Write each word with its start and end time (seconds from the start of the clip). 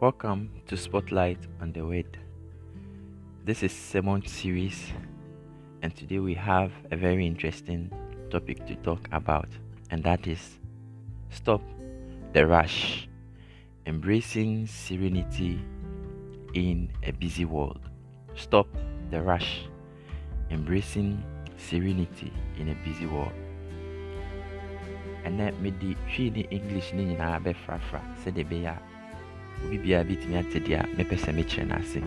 Welcome 0.00 0.50
to 0.68 0.76
Spotlight 0.76 1.40
on 1.60 1.72
the 1.72 1.84
Word. 1.84 2.18
This 3.44 3.64
is 3.64 3.72
Sermon 3.72 4.24
series, 4.24 4.92
and 5.82 5.92
today 5.96 6.20
we 6.20 6.34
have 6.34 6.70
a 6.92 6.96
very 6.96 7.26
interesting 7.26 7.90
topic 8.30 8.64
to 8.68 8.76
talk 8.76 9.08
about, 9.10 9.48
and 9.90 10.04
that 10.04 10.28
is 10.28 10.60
stop 11.30 11.60
the 12.32 12.46
rush, 12.46 13.08
embracing 13.86 14.68
serenity 14.68 15.60
in 16.54 16.92
a 17.02 17.10
busy 17.10 17.44
world. 17.44 17.80
Stop 18.36 18.68
the 19.10 19.20
rush, 19.20 19.64
embracing 20.52 21.20
serenity 21.56 22.32
in 22.56 22.68
a 22.68 22.76
busy 22.86 23.06
world. 23.06 23.32
ɛnɛ 25.26 25.60
mede 25.60 25.96
twi 26.06 26.30
ne 26.30 26.46
english 26.50 26.94
ne 26.94 27.04
nyinaa 27.04 27.42
bɛfrafra 27.42 28.00
sɛdeɛ 28.22 28.44
ɛbɛyɛ 28.46 28.70
a 28.70 28.97
obi 29.64 29.78
biara 29.78 30.04
bɛtumi 30.04 30.36
ate 30.38 30.58
deɛ 30.60 30.86
mepɛ 30.96 31.16
sɛ 31.16 31.30
mekyerɛ 31.36 31.66
no 31.68 31.74
ase 31.76 32.00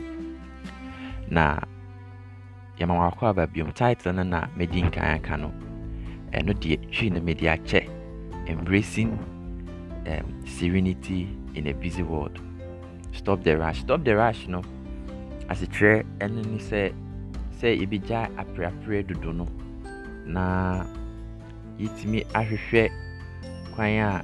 na 1.30 1.60
yɛma 2.78 2.94
wakɔ 3.00 3.24
aba 3.30 3.48
biom 3.48 3.72
title 3.74 4.14
no 4.14 4.24
na 4.24 4.48
medi 4.56 4.82
nkan 4.82 5.16
aka 5.16 5.38
no 5.38 5.52
ɛno 6.34 6.54
deɛ 6.54 6.78
twi 6.92 7.10
no 7.10 7.20
mede 7.22 7.46
akyɛ 7.48 7.82
embracing 8.48 9.12
um, 10.08 10.46
serenity 10.46 11.30
in 11.56 11.68
a 11.68 11.74
busy 11.74 12.02
world. 12.04 12.40
Stop 13.12 13.44
the 13.44 13.58
rush. 13.58 13.82
Stop 13.82 14.04
the 14.04 14.16
rush 14.16 14.48
no 14.48 14.62
asekyerɛ 15.50 16.04
ɛno 16.20 16.42
ne 16.46 16.58
sɛ 16.58 16.94
sɛ 17.60 17.68
yɛbɛgya 17.80 18.30
apreapre 18.38 19.04
dodo 19.08 19.32
no 19.32 19.46
na 20.26 20.86
yɛtumi 21.80 22.24
ahwehwɛ 22.34 22.90
kwan 23.76 23.90
a 24.00 24.24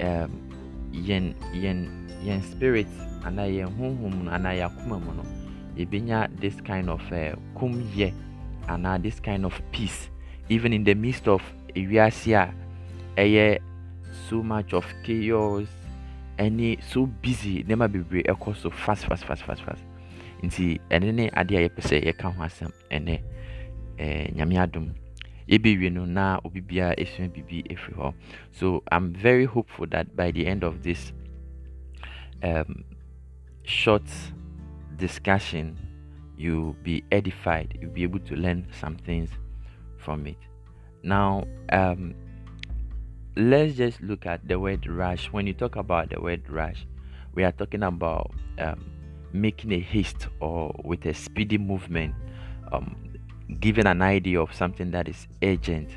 um, 0.00 0.30
yɛn 0.92 1.34
yɛn 1.52 2.05
yɛn 2.24 2.42
spirit 2.42 2.88
anaa 3.24 3.46
yɛn 3.48 3.70
honhom 3.78 4.24
no 4.24 4.30
anaa 4.30 4.54
yɛn 4.54 4.70
akoma 4.70 4.98
mu 4.98 5.12
no 5.14 5.22
yɛbɛnya 5.76 6.28
this 6.40 6.60
kind 6.60 6.88
of 6.88 7.00
uh, 7.12 7.34
kumyɛ 7.54 8.12
anaa 8.68 9.02
this 9.02 9.20
kind 9.20 9.44
of 9.44 9.60
peace. 9.72 10.08
Even 10.48 10.72
in 10.72 10.84
the 10.84 10.94
midst 10.94 11.28
of 11.28 11.42
ewiase 11.74 12.32
a 12.34 12.52
ɛyɛ 13.16 13.58
so 14.28 14.42
much 14.42 14.72
of 14.72 14.86
chaos 15.04 15.68
ɛne 16.38 16.82
so 16.82 17.06
busy 17.06 17.62
nneɛma 17.64 17.88
bebree 17.88 18.22
ɛkɔ 18.24 18.56
so 18.56 18.70
fast 18.70 19.06
fast 19.06 19.24
fast 19.24 19.42
fast 19.42 19.62
fast. 19.62 19.82
Nti 20.42 20.80
ɛne 20.90 21.14
ne 21.14 21.30
adeɛ 21.30 21.56
a 21.56 21.68
yɛpɛ 21.68 21.80
sɛ 21.80 22.04
yɛka 22.04 22.32
ho 22.34 22.42
asɛm 22.42 22.72
ɛnɛ 22.90 23.20
ɛɛ 23.98 24.34
nyame 24.34 24.56
adom. 24.58 24.90
Yɛbɛwie 25.48 25.92
no 25.92 26.04
na 26.04 26.40
obi 26.44 26.60
biara 26.60 26.94
esua 26.98 27.28
biribi 27.28 27.62
efiri 27.70 27.94
hɔ. 27.96 28.14
So 28.52 28.82
i'm 28.90 29.12
very 29.12 29.44
hopeful 29.44 29.86
that 29.90 30.16
by 30.16 30.30
the 30.30 30.46
end 30.46 30.64
of 30.64 30.82
this 30.82 31.12
um, 32.42 32.84
short 33.64 34.02
discussion 34.96 35.76
you'll 36.36 36.74
be 36.82 37.02
edified 37.12 37.78
you'll 37.80 37.90
be 37.90 38.02
able 38.02 38.20
to 38.20 38.34
learn 38.34 38.66
some 38.80 38.96
things 38.96 39.30
from 39.98 40.26
it 40.26 40.38
now 41.02 41.44
um, 41.72 42.14
let's 43.36 43.74
just 43.74 44.00
look 44.02 44.26
at 44.26 44.46
the 44.48 44.58
word 44.58 44.86
rush 44.86 45.26
when 45.32 45.46
you 45.46 45.52
talk 45.52 45.76
about 45.76 46.10
the 46.10 46.20
word 46.20 46.48
rush 46.48 46.86
we 47.34 47.44
are 47.44 47.52
talking 47.52 47.82
about 47.82 48.30
um, 48.58 48.84
making 49.32 49.72
a 49.72 49.80
haste 49.80 50.28
or 50.40 50.74
with 50.84 51.04
a 51.06 51.14
speedy 51.14 51.58
movement 51.58 52.14
um, 52.72 52.96
giving 53.60 53.86
an 53.86 54.02
idea 54.02 54.40
of 54.40 54.52
something 54.54 54.90
that 54.90 55.08
is 55.08 55.26
urgent. 55.42 55.90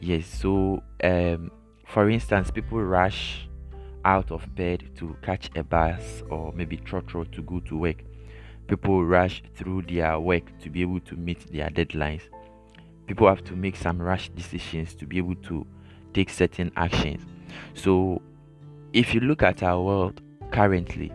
Yes, 0.00 0.26
so 0.26 0.82
um, 1.02 1.50
for 1.86 2.10
instance, 2.10 2.50
people 2.50 2.82
rush 2.82 3.48
out 4.06 4.30
of 4.30 4.54
bed 4.54 4.88
to 4.96 5.16
catch 5.20 5.50
a 5.56 5.64
bus 5.64 6.22
or 6.30 6.52
maybe 6.52 6.76
trotro 6.76 7.30
to 7.32 7.42
go 7.42 7.58
to 7.60 7.76
work. 7.76 7.96
People 8.68 9.04
rush 9.04 9.42
through 9.56 9.82
their 9.82 10.18
work 10.20 10.44
to 10.60 10.70
be 10.70 10.80
able 10.80 11.00
to 11.00 11.16
meet 11.16 11.52
their 11.52 11.68
deadlines. 11.70 12.22
People 13.08 13.28
have 13.28 13.42
to 13.44 13.54
make 13.54 13.74
some 13.74 14.00
rush 14.00 14.28
decisions 14.30 14.94
to 14.94 15.06
be 15.06 15.18
able 15.18 15.34
to 15.34 15.66
take 16.14 16.30
certain 16.30 16.70
actions. 16.76 17.26
So, 17.74 18.22
if 18.92 19.12
you 19.12 19.20
look 19.20 19.42
at 19.42 19.62
our 19.62 19.82
world 19.82 20.20
currently, 20.52 21.12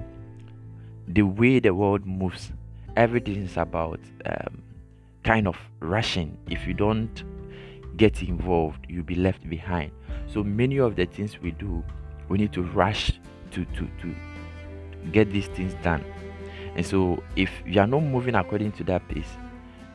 the 1.08 1.24
way 1.24 1.60
the 1.60 1.74
world 1.74 2.06
moves, 2.06 2.52
everything 2.98 3.38
is 3.38 3.56
about 3.56 4.02
um, 4.26 4.62
kind 5.24 5.48
of 5.48 5.58
rushing. 5.80 6.38
If 6.50 6.68
you 6.68 6.74
don't 6.74 7.24
get 7.96 8.22
involved, 8.22 8.86
you'll 8.90 9.04
be 9.04 9.16
left 9.16 9.50
behind. 9.50 9.92
So 10.28 10.44
many 10.44 10.78
of 10.78 10.96
the 10.98 11.06
things 11.06 11.40
we 11.42 11.52
do, 11.52 11.84
we 12.32 12.38
need 12.38 12.54
to 12.54 12.64
rush 12.64 13.12
to 13.52 13.66
to 13.76 13.88
to 14.02 14.16
get 15.12 15.30
these 15.32 15.48
things 15.48 15.74
done. 15.84 16.04
And 16.76 16.86
so 16.86 17.22
if 17.36 17.52
you 17.66 17.82
are 17.82 17.88
not 17.88 18.04
moving 18.04 18.36
according 18.36 18.72
to 18.74 18.84
that 18.86 19.06
pace, 19.10 19.36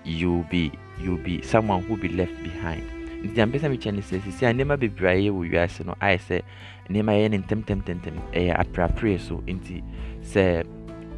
you'll 0.04 0.44
be 0.44 0.70
you'll 1.00 1.16
be 1.16 1.40
someone 1.40 1.82
who'll 1.84 1.96
be 1.96 2.10
left 2.10 2.36
behind. 2.44 2.84
nti 3.16 3.40
ampɛ 3.42 3.58
sɛ 3.58 3.68
mekyɛ 3.72 3.90
ne 3.94 4.02
sɛ 4.04 4.20
sisi 4.22 4.44
a 4.46 4.52
nneɛma 4.52 4.76
bebree 4.76 5.08
a 5.08 5.14
ɛyɛ 5.16 5.30
wɔ 5.32 5.42
wiase 5.50 5.84
no 5.86 5.94
ayɛ 6.04 6.18
sɛ 6.28 6.36
nneɛma 6.90 7.12
yɛ 7.16 7.30
ne 7.30 7.38
ntɛmtɛmtɛmtɛm 7.38 8.16
ɛyɛ 8.38 8.52
apreapre 8.60 9.18
so 9.18 9.42
nti 9.48 9.82
sɛ 10.22 10.62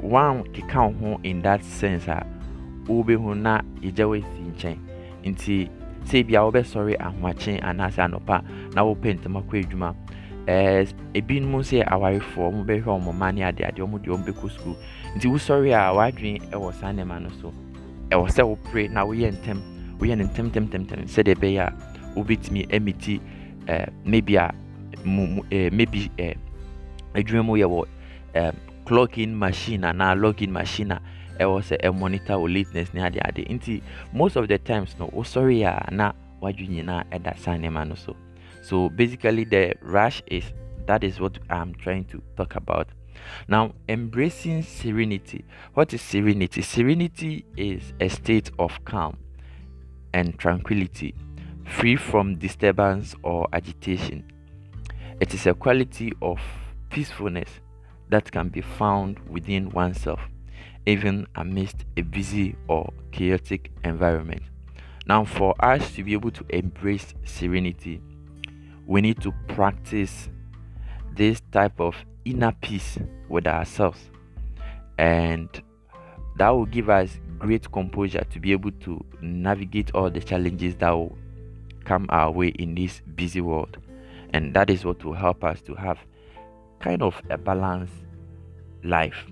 wan 0.00 0.45
keka 0.55 0.79
wo 0.87 0.93
ho 1.17 1.21
in 1.25 1.43
that 1.43 1.62
sense 1.65 2.06
a 2.09 2.25
wobɛhu 2.87 3.37
na 3.37 3.61
yɛgya 3.83 4.06
wasi 4.09 4.41
nkyɛn 4.50 4.79
nti 5.25 5.69
sɛ 6.06 6.27
bia 6.27 6.41
wobɛsɔre 6.47 6.97
ahomakye 6.97 7.61
anaasɛ 7.61 8.00
anɔpa 8.09 8.37
na 8.75 8.83
wopɛ 8.87 9.19
ntɛm 9.19 9.37
akɔ 9.43 9.55
adwuma 9.67 9.95
ebinom 10.48 11.60
nso 11.60 11.76
yɛ 11.76 11.84
awarefoɔ 11.84 12.44
ɔmo 12.48 12.64
bɛhwɛ 12.64 12.88
ɔmo 12.97 13.12
mma 13.12 13.32
ne 13.32 13.42
adeade 13.44 13.78
ɔmo 13.84 13.98
deɛ 14.00 14.14
ɔmo 14.16 14.25
bɛkɔ 14.26 14.48
sukuu. 14.50 14.76
Nti 15.16 15.26
wosɔre 15.28 15.72
a 15.76 15.92
wadwene 15.92 16.41
ɛwɔ 16.50 16.72
saa 16.75 16.92
nneɛma 16.92 17.20
no 17.22 17.28
so. 17.41 17.53
Ɛwɔ 18.10 18.26
sɛ 18.32 18.42
wopere 18.48 18.88
na 18.88 19.04
woyɛ 19.04 19.32
ntɛm 19.37 19.60
woyɛ 19.98 20.16
no 20.16 20.25
ntɛm 20.25 20.50
ntɛm 20.50 20.64
ntɛm 20.69 20.82
ntɛm 20.87 21.00
sɛdeɛ 21.04 21.34
ɛbɛyɛ 21.34 21.60
a 21.60 21.72
wobɛtumi 22.16 22.66
ɛmiti 22.69 23.20
ɛɛ 23.66 23.88
maybe 24.04 24.37
a 24.37 24.54
mu 25.04 25.26
mu 25.26 25.42
ɛɛ 25.50 25.72
maybe 25.72 26.10
ɛɛ 26.16 26.34
adwuma 27.14 27.44
mu 27.44 27.53
yɛ 27.56 27.66
wɔ 27.69 27.84
ɛɛ 28.34 28.54
clock 28.87 29.19
in 29.19 29.38
machine 29.38 29.82
anaa 29.84 30.14
log 30.19 30.41
in 30.42 30.50
machine 30.53 30.92
a 30.92 31.00
ɛwɔ 31.38 31.60
sɛ 31.60 31.76
ɛmonitor 31.84 32.41
wo 32.41 32.47
lateness 32.48 32.94
ne 32.94 33.03
ade 33.03 33.20
ade 33.22 33.44
nti 33.50 33.82
most 34.14 34.37
of 34.37 34.48
the 34.48 34.56
times 34.58 34.97
no 34.98 35.08
wosɔre 35.08 35.60
a 35.66 35.91
na 35.92 36.12
wadwe 36.41 36.66
nyinaa 36.69 37.04
ɛda 37.12 37.37
saa 37.37 37.53
nneɛma 37.53 37.87
no 37.88 37.94
so 37.94 38.16
so 38.69 38.91
basically 38.91 39.45
the 39.45 39.75
rush 39.81 40.23
is 40.27 40.45
that 40.87 41.03
is 41.03 41.21
what 41.21 41.39
i'm 41.49 41.75
trying 41.75 42.05
to 42.05 42.23
talk 42.37 42.55
about. 42.56 42.89
Now 43.49 43.75
embracing 43.89 44.62
serenity. 44.62 45.45
What 45.75 45.93
is 45.93 46.03
serenity? 46.03 46.62
Serenity 46.62 47.45
is 47.56 47.93
a 48.01 48.09
state 48.09 48.51
of 48.59 48.84
calm 48.84 49.17
and 50.12 50.39
tranquility 50.39 51.15
free 51.67 51.97
from 51.97 52.37
disturbance 52.37 53.15
or 53.23 53.49
agitation. 53.53 54.25
It 55.21 55.35
is 55.35 55.47
a 55.47 55.55
quality 55.55 56.12
of 56.23 56.39
peacefulness 56.91 57.49
that 58.09 58.31
can 58.31 58.49
be 58.49 58.61
found 58.61 59.19
within 59.29 59.71
oneself 59.71 60.21
even 60.87 61.27
amidst 61.35 61.85
a 61.97 62.03
busy 62.03 62.56
or 62.69 62.91
chaotic 63.12 63.71
environment. 63.85 64.43
Now, 65.06 65.25
for 65.25 65.55
us 65.62 65.95
to 65.95 66.05
be 66.05 66.12
able 66.12 66.31
to 66.33 66.45
embrace 66.50 67.15
serenity, 67.25 68.00
we 68.88 69.03
need 69.03 69.21
to 69.21 69.32
practice 69.49 70.31
this 71.15 71.43
type 71.53 71.78
of 71.78 71.94
inner 72.25 72.53
peace 72.62 72.99
with 73.28 73.47
ourselves, 73.47 74.10
and 74.99 75.62
that 76.38 76.49
will 76.49 76.66
give 76.66 76.88
us 76.88 77.21
great 77.38 77.71
composure 77.71 78.25
to 78.31 78.41
be 78.41 78.50
able 78.53 78.72
to 78.81 79.04
navigate 79.21 79.91
all 79.94 80.10
the 80.10 80.21
challenges 80.21 80.75
that 80.76 80.91
will 80.91 81.16
come 81.84 82.06
our 82.09 82.31
way 82.31 82.49
in 82.49 82.75
this 82.75 83.03
busy 83.15 83.40
world. 83.40 83.76
And 84.32 84.55
that 84.55 84.70
is 84.70 84.85
what 84.85 85.05
will 85.05 85.14
help 85.14 85.44
us 85.44 85.61
to 85.62 85.75
have 85.75 85.99
kind 86.81 87.02
of 87.02 87.20
a 87.31 87.38
balanced 87.38 87.93
life. 88.82 89.26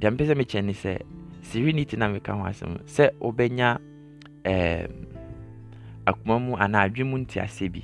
deɛ 0.00 0.10
mpɛ 0.16 0.26
sɛ 0.26 0.34
mekyɛ 0.34 1.02
serenity 1.42 1.96
na 1.96 2.08
meka 2.08 2.32
ho 2.32 2.44
asɛm 2.48 2.80
sɛ 2.88 3.10
wobɛnya 3.20 3.78
akoma 6.06 6.40
mu 6.40 6.56
bi 6.56 7.82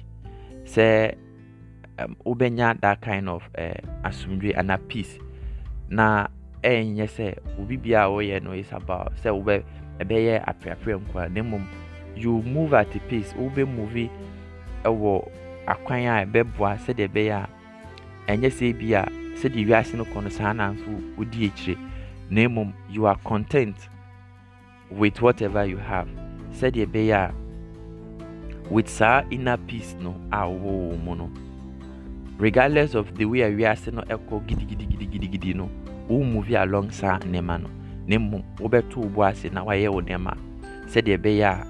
sɛ 0.66 1.14
um, 1.98 2.16
wobɛnya 2.26 2.80
that 2.80 3.00
kind 3.00 3.28
of 3.28 3.42
uh, 3.58 3.80
asomdwe 4.04 4.52
anaa 4.56 4.78
peace. 4.88 5.18
Na 5.88 6.26
ɛnyɛ 6.62 7.06
sɛ 7.06 7.38
obi 7.60 7.76
biara 7.76 8.06
a 8.06 8.10
wɔyɛ 8.12 8.42
no 8.42 8.52
is 8.52 8.72
about 8.72 9.12
sɛ 9.22 9.30
wobɛ 9.30 9.62
ɛbɛyɛ 10.00 10.44
apreapre 10.44 10.98
nkoa 11.00 11.32
na 11.32 11.40
mmom 11.42 11.64
you 12.16 12.42
move 12.42 12.74
at 12.74 12.94
a 12.94 12.98
pace 13.00 13.32
wobɛ 13.34 13.64
move 13.66 14.10
ɛwɔ 14.84 15.28
akwan 15.66 16.04
a 16.06 16.24
ɛbɛboa 16.26 16.76
sɛdeɛ 16.84 17.08
ɛbɛyɛ 17.08 17.32
a 17.32 17.48
ɛnyɛ 18.32 18.50
sɛ 18.50 18.72
bi 18.78 18.92
a 18.94 19.04
sɛdeɛ 19.40 19.66
wiase 19.68 19.94
no 19.94 20.04
kɔ 20.04 20.22
no 20.22 20.28
saa 20.28 20.52
na 20.52 20.72
nso 20.72 20.90
wodi 21.16 21.46
akyire. 21.50 21.78
Na 22.30 22.48
mmom 22.48 22.72
you 22.90 23.06
are 23.06 23.16
content 23.24 23.76
with 24.90 25.20
whatever 25.22 25.64
you 25.64 25.76
have. 25.76 26.08
Sɛdeɛ 26.52 26.86
ɛbɛyɛ 26.86 27.14
a 27.14 27.34
with 28.70 28.88
saa 28.88 29.22
inner 29.30 29.56
peace 29.56 29.94
no 30.00 30.14
a 30.32 30.38
wɔwɔ 30.46 30.90
wɔ 30.90 31.04
mu 31.04 31.14
no. 31.14 31.30
Regardless 32.38 32.94
of 32.94 33.14
the 33.16 33.24
way 33.24 33.40
a 33.42 33.50
wiase 33.50 33.92
no 33.92 34.02
ɛkɔ 34.02 34.46
gidigidigidigidi 34.46 35.54
no 35.54 35.70
wo 36.08 36.22
move 36.22 36.50
along 36.50 36.90
saa 36.90 37.18
nneɛma 37.18 37.62
no. 37.62 37.70
Na 38.06 38.16
mmom 38.16 38.42
wobɛto 38.58 38.96
wo 38.96 39.08
bo 39.08 39.22
ase 39.22 39.50
na 39.52 39.64
wayɛ 39.64 39.92
wo 39.92 40.00
nneɛma 40.00 40.36
sɛdeɛ 40.86 41.18
ɛbɛyɛ 41.18 41.44
a 41.44 41.66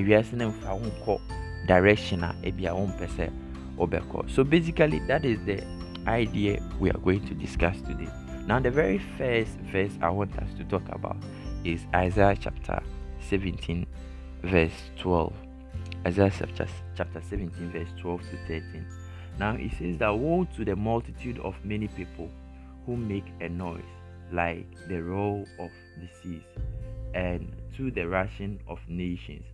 ewiase 0.00 0.32
no 0.34 0.50
mfa 0.50 0.74
wo 0.74 0.86
nkɔ 0.86 1.20
direction 1.66 2.24
a 2.24 2.34
ebi 2.42 2.66
a 2.66 2.74
wompɛ 2.74 3.06
sɛ 3.16 3.30
wobɛkɔ 3.78 4.28
so 4.28 4.44
basically 4.44 4.98
that 5.06 5.24
is 5.24 5.38
the 5.46 5.62
idea 6.06 6.60
we 6.80 6.90
are 6.90 6.98
going 6.98 7.20
to 7.26 7.34
discuss 7.34 7.80
today. 7.82 8.08
Now 8.46 8.58
the 8.58 8.70
very 8.70 8.98
first 9.16 9.56
verse 9.72 9.92
i 10.02 10.10
want 10.10 10.36
us 10.38 10.52
to 10.54 10.64
talk 10.64 10.82
about 10.90 11.16
is 11.64 11.86
isaiah 11.94 12.36
chapter 12.38 12.82
17 13.20 13.86
verse 14.42 14.90
12 14.98 15.32
isaiah 16.06 16.32
chapter, 16.36 16.66
chapter 16.96 17.22
17 17.28 17.70
verse 17.70 17.88
12 18.00 18.20
to 18.30 18.36
13 18.48 18.86
now 19.38 19.54
it 19.54 19.70
says 19.78 19.98
that 19.98 20.10
woe 20.10 20.46
to 20.56 20.64
the 20.64 20.76
multitude 20.76 21.38
of 21.40 21.54
many 21.64 21.88
people 21.88 22.30
who 22.86 22.96
make 22.96 23.26
a 23.40 23.48
noise 23.48 23.82
like 24.32 24.66
the 24.88 25.02
roar 25.02 25.44
of 25.58 25.70
the 25.98 26.08
seas, 26.22 26.42
and 27.14 27.54
to 27.76 27.90
the 27.90 28.08
rushing 28.08 28.58
of 28.66 28.78
nations 28.88 29.44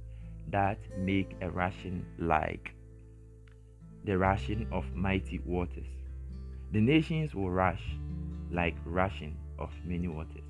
that 0.50 0.78
make 0.96 1.36
a 1.42 1.50
rushing 1.50 2.04
like 2.18 2.70
the 4.04 4.16
rushing 4.16 4.66
of 4.72 4.84
mighty 4.94 5.40
waters. 5.44 5.86
The 6.72 6.80
nations 6.80 7.34
will 7.34 7.50
rush 7.50 7.82
like 8.50 8.76
rushing 8.84 9.36
of 9.58 9.70
many 9.84 10.08
waters, 10.08 10.44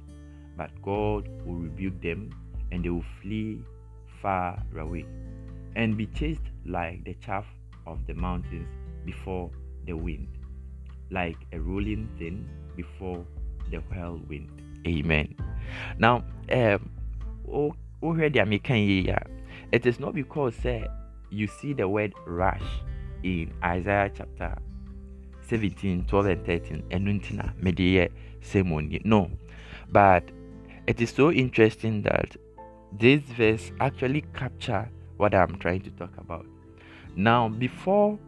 but 0.57 0.71
God 0.83 1.29
will 1.45 1.57
rebuke 1.57 2.01
them 2.03 2.31
and 2.71 2.85
they 2.85 2.91
will 2.91 3.05
flee 3.23 3.63
far 4.21 4.63
away 4.77 5.07
and 5.79 5.97
be 5.97 6.07
chased 6.07 6.43
like 6.67 7.05
the 7.05 7.15
chaff 7.15 7.47
of 7.87 8.05
the 8.09 8.15
mountains 8.15 8.69
before 9.07 9.49
the 9.87 9.97
wind, 9.97 10.29
like 11.11 11.37
a 11.53 11.61
rolling 11.61 12.09
thing 12.19 12.47
before 12.77 13.25
the 13.71 13.79
whirlwind. 13.79 14.51
Amen. 14.87 15.35
Now, 15.99 16.25
um, 16.53 16.91
oh, 17.51 17.75
it 19.73 19.87
is 19.87 20.01
not 20.01 20.15
because 20.15 20.67
uh, 20.67 20.87
you 21.31 21.47
see 21.47 21.73
the 21.73 21.89
word 21.89 22.13
rush 22.27 22.63
in 23.23 23.53
Isaiah 23.63 24.11
chapter 24.15 24.59
17, 25.49 26.07
12, 26.07 26.27
and 26.27 26.47
13, 26.47 26.83
and 26.91 27.07
nuntina 27.07 27.55
medie 27.63 28.11
semoni. 28.41 29.05
No, 29.05 29.31
but 29.91 30.25
it 30.89 31.01
is 31.01 31.11
so 31.11 31.31
interesting 31.31 32.03
that 32.03 32.37
this 32.93 33.21
verse 33.21 33.71
actually 33.81 34.25
capture 34.35 34.89
what 35.19 35.35
I'm 35.35 35.59
trying 35.59 35.83
to 35.83 35.91
talk 35.91 36.17
about. 36.19 36.47
Now, 37.15 37.49
before 37.49 38.19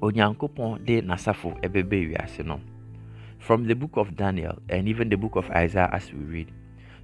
Onyankopon 0.00 0.84
de 0.84 1.00
nasafo 1.00 1.58
ebebe 1.62 2.10
wiase 2.10 2.44
no 2.44 2.60
from 3.38 3.66
the 3.66 3.74
book 3.74 3.96
of 3.96 4.16
Daniel 4.16 4.58
and 4.68 4.88
even 4.88 5.08
the 5.08 5.16
book 5.16 5.36
of 5.36 5.50
Isaiah 5.50 5.90
as 5.92 6.12
we 6.12 6.18
read, 6.20 6.52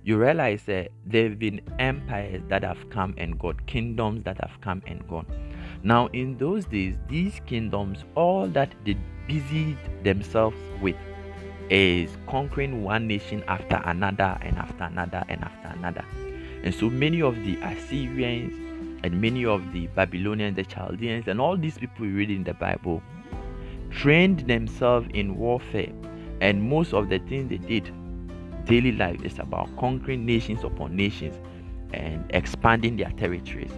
you 0.04 0.16
realize 0.16 0.62
that 0.64 0.90
there 1.04 1.28
have 1.28 1.38
been 1.38 1.60
empires 1.78 2.42
that 2.48 2.62
have 2.62 2.90
come 2.90 3.14
and 3.18 3.38
gone, 3.38 3.58
kingdoms 3.66 4.24
that 4.24 4.38
have 4.40 4.60
come 4.60 4.82
and 4.86 5.06
gone. 5.08 5.26
Now, 5.82 6.06
in 6.08 6.38
those 6.38 6.64
days, 6.64 6.94
these 7.08 7.40
kingdoms, 7.46 8.04
all 8.14 8.46
that 8.48 8.72
they 8.84 8.96
busied 9.26 9.76
themselves 10.04 10.56
with 10.80 10.96
is 11.70 12.16
conquering 12.26 12.82
one 12.82 13.06
nation 13.06 13.44
after 13.48 13.82
another 13.84 14.38
and 14.40 14.56
after 14.58 14.84
another 14.84 15.24
and 15.28 15.42
after 15.42 15.68
another. 15.76 16.04
And 16.62 16.74
so 16.74 16.88
many 16.88 17.20
of 17.20 17.36
the 17.44 17.56
Assyrians 17.62 18.67
and 19.02 19.20
many 19.20 19.44
of 19.44 19.72
the 19.72 19.86
Babylonians, 19.88 20.56
the 20.56 20.64
Chaldeans, 20.64 21.28
and 21.28 21.40
all 21.40 21.56
these 21.56 21.78
people 21.78 22.06
we 22.06 22.12
read 22.12 22.30
in 22.30 22.44
the 22.44 22.54
Bible 22.54 23.02
trained 23.90 24.40
themselves 24.40 25.08
in 25.14 25.36
warfare 25.36 25.92
and 26.40 26.62
most 26.62 26.92
of 26.92 27.08
the 27.08 27.18
things 27.20 27.50
they 27.50 27.58
did 27.58 27.90
daily 28.64 28.92
life 28.92 29.22
is 29.24 29.38
about 29.38 29.68
conquering 29.78 30.26
nations 30.26 30.62
upon 30.62 30.94
nations 30.94 31.34
and 31.92 32.24
expanding 32.30 32.96
their 32.96 33.10
territories. 33.12 33.72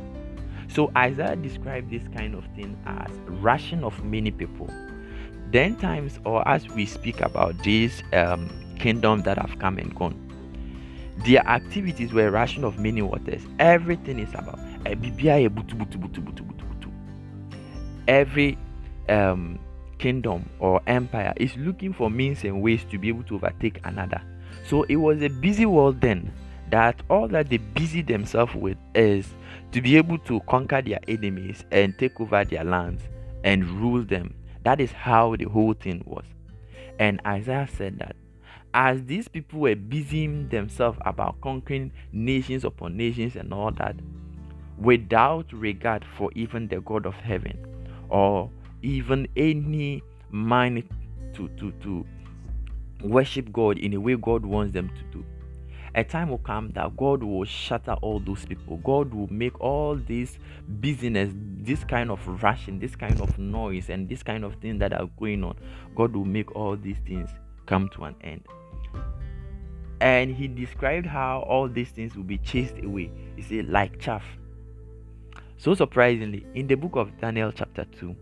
So 0.69 0.90
Isaiah 0.96 1.37
described 1.37 1.90
this 1.90 2.06
kind 2.14 2.34
of 2.34 2.44
thing 2.56 2.76
as 2.87 3.11
rushing 3.40 3.84
of 3.84 4.05
many 4.05 4.31
people. 4.31 4.69
Then 5.50 5.76
times, 5.76 6.19
or 6.25 6.46
as 6.46 6.69
we 6.69 6.87
speak 6.87 7.20
about 7.20 7.58
these 7.62 8.02
um, 8.12 8.49
kingdoms 8.78 9.25
that 9.25 9.38
have 9.38 9.58
come 9.58 9.78
and 9.78 9.94
gone, 9.94 10.17
their 11.25 11.46
activities 11.46 12.12
were 12.12 12.31
rushing 12.31 12.64
of 12.64 12.78
many 12.78 13.02
waters. 13.02 13.43
Everything 13.58 14.19
is 14.19 14.31
about 14.31 14.58
every 18.11 18.59
um, 19.09 19.59
kingdom 19.99 20.49
or 20.59 20.81
empire 20.87 21.32
is 21.37 21.56
looking 21.56 21.93
for 21.93 22.11
means 22.11 22.43
and 22.44 22.61
ways 22.61 22.85
to 22.91 22.99
be 22.99 23.09
able 23.09 23.23
to 23.25 23.37
overtake 23.37 23.81
another. 23.85 24.21
So 24.67 24.82
it 24.85 24.97
was 24.97 25.23
a 25.23 25.29
busy 25.29 25.65
world 25.65 26.00
then 26.00 26.32
that 26.71 27.03
all 27.09 27.29
that 27.29 27.50
they 27.50 27.59
busy 27.59 28.03
themselves 28.03 28.55
with 28.55 28.77
is 28.94 29.27
to 29.73 29.81
be 29.81 29.97
able 29.97 30.19
to 30.19 30.41
conquer 30.49 30.82
their 30.82 31.00
enemies 31.09 31.65
and 31.71 31.97
take 31.99 32.21
over 32.21 32.44
their 32.44 32.65
lands 32.65 33.03
and 33.44 33.65
rule 33.81 34.03
them. 34.03 34.35
That 34.65 34.81
is 34.81 34.93
how 34.93 35.37
the 35.37 35.44
whole 35.44 35.75
thing 35.75 36.03
was. 36.06 36.25
And 36.99 37.21
Isaiah 37.27 37.69
said 37.73 37.99
that 37.99 38.17
as 38.75 39.05
these 39.05 39.27
people 39.27 39.61
were 39.61 39.75
busying 39.75 40.49
themselves 40.49 40.99
about 41.03 41.41
conquering 41.41 41.93
nations 42.12 42.65
upon 42.65 42.97
nations 42.97 43.37
and 43.37 43.53
all 43.53 43.73
that, 43.73 43.97
without 44.81 45.53
regard 45.53 46.05
for 46.17 46.31
even 46.35 46.67
the 46.69 46.81
God 46.81 47.06
of 47.06 47.15
heaven 47.15 47.59
or 48.09 48.50
even 48.82 49.29
any 49.37 50.03
mind 50.31 50.88
to 51.35 51.49
to 51.49 51.73
to 51.82 52.06
worship 53.03 53.53
God 53.53 53.79
in 53.79 53.94
a 53.94 54.00
way 54.00 54.17
God 54.17 54.44
wants 54.44 54.73
them 54.73 54.88
to 54.88 55.19
do. 55.19 55.25
A 55.94 56.05
time 56.05 56.29
will 56.29 56.38
come 56.38 56.71
that 56.71 56.97
God 56.97 57.23
will 57.23 57.44
shatter 57.44 57.94
all 57.94 58.21
those 58.21 58.47
people. 58.47 58.77
God 58.79 59.12
will 59.12 59.27
make 59.32 59.59
all 59.61 59.97
this 59.97 60.38
business, 60.81 61.32
this 61.35 61.82
kind 61.82 62.12
of 62.12 62.43
rushing, 62.43 62.79
this 62.79 62.94
kind 62.94 63.21
of 63.21 63.37
noise, 63.38 63.91
and 63.91 64.09
this 64.09 64.23
kind 64.23 64.44
of 64.44 64.55
things 64.56 64.79
that 64.79 64.93
are 64.93 65.09
going 65.19 65.43
on. 65.43 65.56
God 65.97 66.15
will 66.15 66.25
make 66.25 66.55
all 66.55 66.77
these 66.77 66.99
things 67.05 67.29
come 67.67 67.88
to 67.91 68.05
an 68.05 68.15
end. 68.23 68.47
And 70.00 70.31
he 70.35 70.47
described 70.47 71.06
how 71.06 71.41
all 71.41 71.69
these 71.69 71.91
things 71.91 72.15
will 72.15 72.23
be 72.23 72.38
chased 72.38 72.79
away. 72.85 73.11
He 73.35 73.43
said, 73.43 73.69
like 73.69 73.99
chaff. 73.99 74.25
So 75.61 75.75
surprisingly, 75.75 76.47
in 76.55 76.69
the 76.69 76.75
book 76.75 76.97
of 76.97 77.21
Daniel, 77.21 77.53
chapter 77.53 77.85
2, 78.01 78.17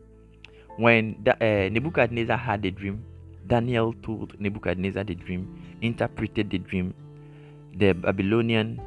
when 0.77 1.25
uh, 1.25 1.71
Nebuchadnezzar 1.71 2.37
had 2.37 2.65
a 2.65 2.73
dream, 2.73 3.05
Daniel 3.47 3.95
told 4.03 4.35
Nebuchadnezzar 4.41 5.05
the 5.05 5.15
dream, 5.15 5.63
interpreted 5.81 6.51
the 6.51 6.59
dream. 6.59 6.93
The 7.77 7.93
Babylonian 7.93 8.81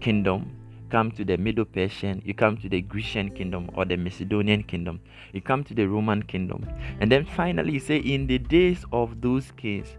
kingdom 0.00 0.50
come 0.90 1.12
to 1.12 1.24
the 1.24 1.36
Medo 1.36 1.64
Persian, 1.64 2.20
you 2.24 2.34
come 2.34 2.56
to 2.56 2.68
the 2.68 2.80
Grecian 2.80 3.30
kingdom 3.30 3.70
or 3.74 3.84
the 3.84 3.96
Macedonian 3.96 4.64
kingdom, 4.64 4.98
you 5.32 5.40
come 5.40 5.62
to 5.62 5.72
the 5.72 5.86
Roman 5.86 6.24
kingdom. 6.24 6.66
And 6.98 7.12
then 7.12 7.24
finally, 7.24 7.74
he 7.74 7.78
say, 7.78 7.98
in 7.98 8.26
the 8.26 8.38
days 8.38 8.84
of 8.92 9.20
those 9.20 9.52
kings, 9.52 9.96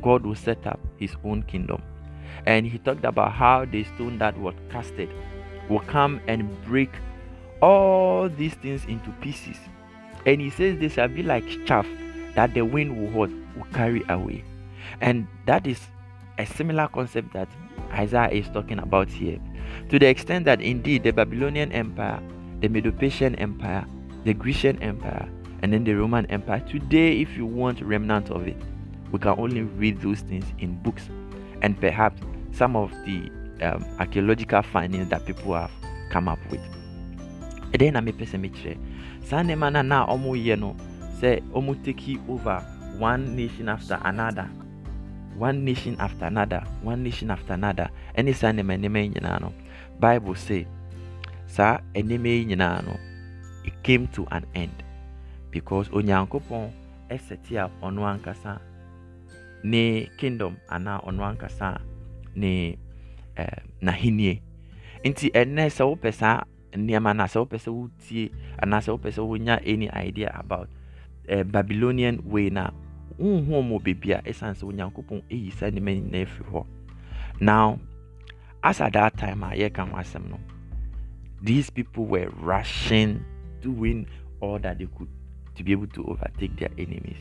God 0.00 0.24
will 0.24 0.36
set 0.36 0.66
up 0.66 0.80
his 0.96 1.16
own 1.22 1.42
kingdom. 1.42 1.82
And 2.46 2.66
he 2.66 2.78
talked 2.78 3.04
about 3.04 3.32
how 3.32 3.66
the 3.66 3.84
stone 3.84 4.16
that 4.20 4.38
was 4.38 4.54
casted 4.70 5.10
will 5.68 5.80
come 5.80 6.18
and 6.26 6.48
break 6.64 6.88
all 7.62 8.28
these 8.28 8.54
things 8.54 8.84
into 8.84 9.10
pieces 9.22 9.56
and 10.26 10.40
he 10.40 10.50
says 10.50 10.78
they 10.78 10.88
shall 10.88 11.08
be 11.08 11.22
like 11.22 11.44
chaff 11.64 11.86
that 12.34 12.54
the 12.54 12.62
wind 12.62 12.96
will, 12.96 13.10
what, 13.10 13.30
will 13.56 13.66
carry 13.72 14.02
away. 14.08 14.44
And 15.00 15.26
that 15.46 15.66
is 15.66 15.80
a 16.38 16.46
similar 16.46 16.88
concept 16.88 17.32
that 17.34 17.48
Isaiah 17.92 18.30
is 18.30 18.48
talking 18.48 18.78
about 18.78 19.08
here. 19.08 19.38
To 19.90 19.98
the 19.98 20.06
extent 20.06 20.44
that 20.46 20.60
indeed 20.60 21.02
the 21.02 21.12
Babylonian 21.12 21.72
Empire, 21.72 22.22
the 22.60 22.68
Medo 22.68 22.90
Persian 22.90 23.34
Empire, 23.36 23.84
the 24.24 24.34
Grecian 24.34 24.80
Empire, 24.82 25.28
and 25.62 25.72
then 25.72 25.84
the 25.84 25.94
Roman 25.94 26.26
Empire, 26.26 26.60
today, 26.60 27.20
if 27.20 27.36
you 27.36 27.46
want 27.46 27.80
remnant 27.80 28.30
of 28.30 28.46
it, 28.46 28.56
we 29.10 29.18
can 29.18 29.38
only 29.38 29.62
read 29.62 30.00
those 30.00 30.20
things 30.20 30.44
in 30.58 30.80
books 30.82 31.08
and 31.60 31.78
perhaps 31.80 32.20
some 32.52 32.76
of 32.76 32.90
the 33.04 33.30
um, 33.60 33.84
archaeological 33.98 34.62
findings 34.62 35.08
that 35.10 35.26
people 35.26 35.54
have 35.54 35.70
come 36.10 36.28
up 36.28 36.38
with. 36.50 36.60
And 37.72 37.96
mepɛ 38.06 38.24
sɛ 38.26 38.36
mekyerɛ 38.38 38.76
saa 39.24 39.42
nneɛma 39.42 39.72
no 39.72 39.82
na 39.82 40.06
ɔmoyɛ 40.06 40.58
no 40.58 40.76
sɛ 41.20 41.40
ɔmo 41.54 41.82
take 41.82 42.18
over 42.28 42.60
one 42.98 43.34
nation 43.34 43.68
after 43.68 43.98
another. 44.04 44.48
One 45.38 45.64
nation 45.64 45.96
after 45.98 46.26
another 46.26 46.62
one 46.82 47.02
nation 47.02 47.30
after 47.30 47.54
another. 47.54 47.88
Ɛne 48.16 48.34
saa 48.34 48.52
nneɛma 48.52 48.76
nneɛma 48.78 49.02
yi 49.02 49.08
nyinaa 49.14 49.40
no 49.40 49.52
bible 49.98 50.34
say 50.34 50.66
saa 51.46 51.78
nneɛma 51.94 52.26
yi 52.26 52.44
nyinaa 52.54 52.84
no 52.84 52.96
it 53.64 53.72
came 53.82 54.06
to 54.08 54.26
an 54.30 54.44
end. 54.54 54.82
Because 55.50 55.88
onyankopɔn 55.88 56.70
ɛsɛte 57.10 57.56
a 57.56 57.70
ɔno 57.82 58.04
ankasa 58.04 58.60
ne 59.64 60.06
kingdom 60.18 60.56
anaa 60.68 61.00
ɔno 61.06 61.22
ankasa 61.24 61.80
ne 62.34 62.76
eh, 63.36 63.46
n'ahennie. 63.80 64.40
Nti 65.04 65.30
ɛnnɛ 65.32 65.70
sɛ 65.72 65.82
wopɛ 65.88 66.12
saa 66.12 66.44
nneɛma 66.72 67.14
no 67.16 67.24
a 67.24 67.26
sɛ 67.26 67.38
wopɛ 67.44 67.58
sɛ 67.58 67.70
wotie 67.70 68.30
anaasɛ 68.62 68.90
wopɛ 68.96 69.10
sɛ 69.12 69.22
wonya 69.26 69.60
any 69.64 69.90
idea 69.90 70.30
about 70.34 70.68
uh, 71.28 71.42
babylonian 71.44 72.20
way 72.24 72.50
na 72.50 72.70
wonhu 73.18 73.50
ɔmo 73.60 73.78
baabi 73.82 74.12
a 74.12 74.22
ɛsiane 74.22 74.54
sɛ 74.56 74.64
onyankopɔn 74.70 75.22
ɛyi 75.30 75.52
saa 75.52 75.70
nneɛma 75.70 75.90
nyinaa 75.94 76.22
afiri 76.26 76.50
hɔ. 76.50 76.66
Now 77.40 77.78
as 78.62 78.80
at 78.80 78.92
that 78.92 79.16
time 79.18 79.42
a 79.42 79.50
yɛka 79.50 79.88
ho 79.88 80.18
no 80.28 80.38
these 81.42 81.70
people 81.70 82.06
were 82.06 82.28
rushing 82.40 83.24
doing 83.60 84.06
all 84.40 84.58
that 84.58 84.78
they 84.78 84.86
could 84.86 85.08
to 85.54 85.64
be 85.64 85.72
able 85.72 85.86
to 85.88 86.04
overtake 86.06 86.56
their 86.56 86.70
enemies. 86.78 87.18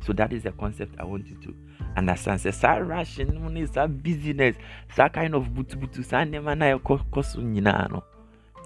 So 0.00 0.12
that 0.14 0.32
is 0.32 0.44
the 0.44 0.52
concept 0.52 0.94
i 1.00 1.04
want 1.04 1.26
you 1.26 1.34
to 1.42 1.54
understand. 1.96 2.40
Sɛ 2.40 2.54
saa 2.54 2.76
rushing 2.76 3.34
no 3.34 3.48
ne 3.48 3.66
saa 3.66 3.86
business 3.86 4.56
saa 4.94 5.08
kind 5.08 5.34
of 5.34 5.48
butubutu 5.48 6.04
saa 6.04 6.24
nneɛma 6.24 6.56
na 6.56 6.78
ɛkɔ 6.78 7.24
so 7.24 7.40
nyinaa 7.40 7.90
no 7.90 8.04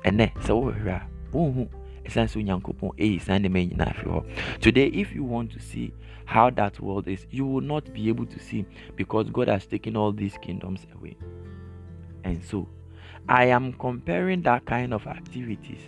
ɛnɛ 0.05 0.27
sɛ 0.41 0.53
wohwehwɛ 0.55 0.93
a 0.97 1.03
wonhu 1.33 1.69
ɛsiane 2.05 2.29
sɛ 2.29 2.37
onyankopɔn 2.41 2.91
ɛyi 2.99 3.17
eh, 3.17 3.21
saa 3.21 3.39
nneɛma 3.39 3.61
nyinaa 3.69 3.91
afiri 3.93 4.11
hɔ 4.11 4.61
today 4.61 4.87
if 4.89 5.15
you 5.15 5.25
want 5.25 5.51
to 5.51 5.61
see 5.61 5.93
how 6.25 6.49
that 6.51 6.81
world 6.81 7.09
is 7.09 7.27
you 7.31 7.45
will 7.47 7.61
not 7.61 7.93
be 7.93 8.09
able 8.09 8.27
to 8.27 8.39
see 8.39 8.65
because 8.97 9.31
god 9.31 9.49
has 9.49 9.67
taken 9.67 9.97
all 9.97 10.13
these 10.13 10.39
kingdoms 10.39 10.87
away. 10.95 11.17
And 12.25 12.43
so 12.45 12.69
i 13.29 13.45
am 13.47 13.73
comparing 13.75 14.43
that 14.43 14.65
kind 14.65 14.95
of 14.95 15.07
activities 15.07 15.81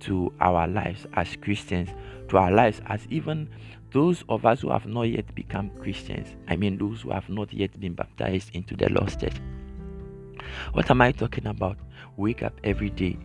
to 0.00 0.32
our 0.40 0.66
lives 0.66 1.06
as 1.14 1.36
christians 1.36 1.90
to 2.28 2.36
our 2.38 2.50
lives 2.50 2.80
as 2.86 3.06
even 3.10 3.48
those 3.92 4.24
of 4.28 4.44
us 4.44 4.60
who 4.60 4.70
have 4.70 4.86
not 4.86 5.02
yet 5.02 5.32
become 5.34 5.70
christians 5.80 6.36
i 6.48 6.56
mean 6.56 6.76
those 6.78 7.02
who 7.02 7.10
have 7.10 7.28
not 7.28 7.52
yet 7.52 7.78
been 7.80 7.94
baptized 7.94 8.54
into 8.54 8.76
the 8.76 8.88
lost 8.90 9.20
church. 9.20 9.36
What 10.72 10.90
am 10.90 11.00
i 11.00 11.12
talking 11.12 11.46
about? 11.46 11.78
Wake 12.16 12.42
up 12.42 12.58
every 12.64 12.90
day 12.90 13.18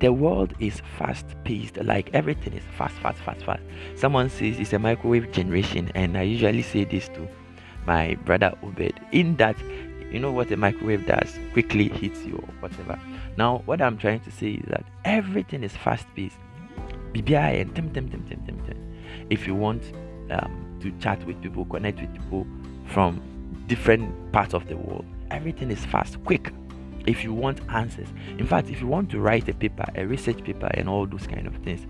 the 0.00 0.12
world 0.12 0.54
is 0.60 0.82
fast 0.98 1.26
paced 1.44 1.76
like 1.84 2.10
everything 2.14 2.54
is 2.54 2.62
fast 2.76 2.96
fast 2.96 3.18
fast 3.18 3.44
fast. 3.44 3.62
Someone 3.96 4.30
says 4.30 4.58
it's 4.58 4.72
a 4.72 4.78
microwave 4.78 5.30
generation 5.30 5.92
and 5.94 6.16
i 6.16 6.22
usually 6.22 6.62
say 6.62 6.84
this 6.84 7.08
to 7.08 7.28
my 7.86 8.14
brother 8.24 8.52
obed. 8.62 8.98
In 9.12 9.36
that 9.36 9.56
you 10.10 10.18
know 10.18 10.32
what 10.32 10.50
a 10.50 10.56
microwave 10.56 11.06
does? 11.06 11.38
Quickly 11.52 11.88
hits 11.88 12.24
you 12.24 12.34
or 12.36 12.54
whatever. 12.60 12.98
Now 13.36 13.62
what 13.66 13.80
i'm 13.80 13.98
trying 13.98 14.20
to 14.20 14.30
say 14.30 14.52
is 14.52 14.64
that 14.68 14.84
everything 15.04 15.62
is 15.62 15.76
fast 15.76 16.06
paced 16.16 16.36
if 19.30 19.46
you 19.46 19.54
want 19.54 19.82
um, 20.30 20.78
to 20.80 20.90
chat 21.00 21.24
with 21.26 21.40
people 21.42 21.64
connect 21.64 22.00
with 22.00 22.12
people 22.12 22.46
from 22.86 23.20
different 23.66 24.32
parts 24.32 24.54
of 24.54 24.66
the 24.68 24.76
world 24.76 25.04
everything 25.30 25.70
is 25.70 25.84
fast 25.86 26.22
quick 26.24 26.52
if 27.10 27.24
you 27.24 27.32
want 27.34 27.60
answers. 27.70 28.08
In 28.38 28.46
fact 28.46 28.70
if 28.70 28.80
you 28.80 28.86
want 28.86 29.10
to 29.10 29.20
write 29.20 29.48
a 29.48 29.54
paper 29.54 29.84
a 29.94 30.06
research 30.06 30.42
paper 30.44 30.70
and 30.74 30.88
all 30.88 31.06
those 31.06 31.26
kind 31.26 31.46
of 31.46 31.54
things 31.56 31.86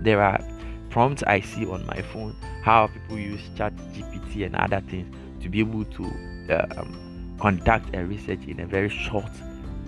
there 0.00 0.22
are 0.22 0.42
prompts 0.90 1.22
i 1.26 1.40
see 1.40 1.64
on 1.66 1.86
my 1.86 2.02
phone 2.02 2.34
how 2.62 2.86
people 2.88 3.18
use 3.18 3.40
chat 3.56 3.74
gpt 3.94 4.44
and 4.46 4.56
other 4.56 4.80
things 4.88 5.14
to 5.40 5.48
be 5.48 5.60
able 5.60 5.84
to 5.84 6.04
um, 6.50 7.36
conduct 7.40 7.94
a 7.94 8.04
research 8.04 8.44
in 8.46 8.60
a 8.60 8.66
very 8.66 8.88
short 8.88 9.30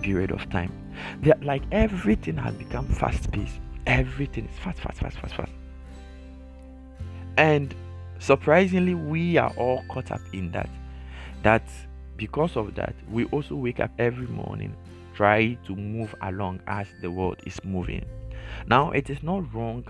period 0.01 0.31
of 0.31 0.47
time. 0.49 0.71
They're, 1.21 1.39
like 1.41 1.63
everything 1.71 2.37
has 2.37 2.55
become 2.55 2.87
fast 2.87 3.31
paced. 3.31 3.59
Everything 3.85 4.45
is 4.45 4.59
fast 4.59 4.79
fast 4.79 4.99
fast 4.99 5.17
fast 5.17 5.35
fast. 5.35 5.51
And 7.37 7.73
surprisingly 8.19 8.95
we 8.95 9.37
are 9.37 9.51
all 9.57 9.83
caught 9.89 10.11
up 10.11 10.21
in 10.33 10.51
that 10.51 10.69
that 11.43 11.63
because 12.17 12.55
of 12.55 12.75
that, 12.75 12.95
we 13.09 13.25
also 13.25 13.55
wake 13.55 13.79
up 13.79 13.91
every 13.99 14.27
morning, 14.27 14.75
try 15.13 15.57
to 15.65 15.75
move 15.75 16.13
along 16.21 16.61
as 16.67 16.87
the 17.01 17.11
world 17.11 17.37
is 17.45 17.59
moving. 17.63 18.05
Now, 18.67 18.91
it 18.91 19.09
is 19.09 19.23
not 19.23 19.53
wrong 19.53 19.85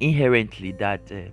inherently 0.00 0.72
that 0.72 1.10
uh, 1.10 1.30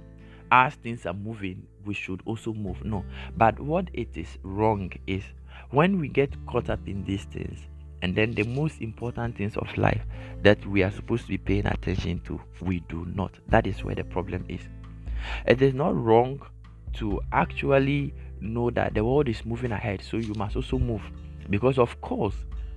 as 0.52 0.76
things 0.76 1.06
are 1.06 1.14
moving, 1.14 1.68
we 1.86 1.94
should 1.94 2.22
also 2.26 2.54
move. 2.54 2.84
No, 2.84 3.06
but 3.38 3.60
what 3.60 3.90
it 3.94 4.16
is 4.16 4.38
wrong 4.44 4.92
is 5.08 5.24
when 5.70 6.00
we 6.00 6.08
get 6.08 6.34
caught 6.48 6.70
up 6.70 6.80
in 6.88 7.04
these 7.06 7.26
things, 7.26 7.60
and 8.02 8.16
then 8.16 8.32
the 8.34 8.44
most 8.44 8.82
important 8.82 9.36
things 9.36 9.58
of 9.58 9.78
life 9.78 10.02
that 10.44 10.64
we 10.68 10.84
are 10.84 10.92
supposed 10.92 11.24
to 11.24 11.30
be 11.30 11.38
paying 11.38 11.66
attention 11.66 12.20
to, 12.22 12.40
we 12.62 12.82
do 12.82 13.06
not. 13.16 13.34
That 13.48 13.66
is 13.66 13.84
where 13.84 13.96
the 13.96 14.04
problem 14.04 14.46
is. 14.48 14.62
It 15.48 15.62
is 15.62 15.74
not 15.74 15.96
wrong 15.96 16.42
to 16.94 17.20
actually 17.32 18.14
know 18.54 18.70
that 18.72 18.94
the 18.94 19.04
world 19.04 19.28
is 19.28 19.46
moving 19.46 19.72
ahead, 19.72 20.02
so 20.02 20.18
you 20.18 20.34
must 20.36 20.56
also 20.56 20.78
move. 20.80 21.02
Because, 21.50 21.78
of 21.78 22.00
course, 22.02 22.36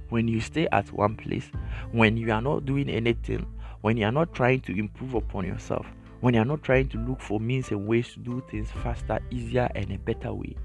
when 0.08 0.28
you 0.28 0.40
stay 0.40 0.66
at 0.72 0.92
one 0.92 1.16
place, 1.16 1.50
when 1.92 2.16
you 2.16 2.32
are 2.32 2.42
not 2.42 2.66
doing 2.66 2.88
anything, 2.88 3.46
when 3.82 3.96
you 3.96 4.06
are 4.06 4.12
not 4.12 4.34
trying 4.34 4.60
to 4.62 4.78
improve 4.78 5.14
upon 5.14 5.46
yourself, 5.46 5.86
when 6.20 6.34
you 6.34 6.40
are 6.40 6.44
not 6.44 6.62
trying 6.62 6.88
to 6.88 6.98
look 6.98 7.20
for 7.20 7.38
means 7.38 7.70
and 7.70 7.86
ways 7.86 8.12
to 8.14 8.20
do 8.20 8.42
things 8.50 8.70
faster, 8.82 9.20
easier, 9.30 9.68
and 9.74 9.92
a 9.92 9.98
better 9.98 10.32
way, 10.32 10.56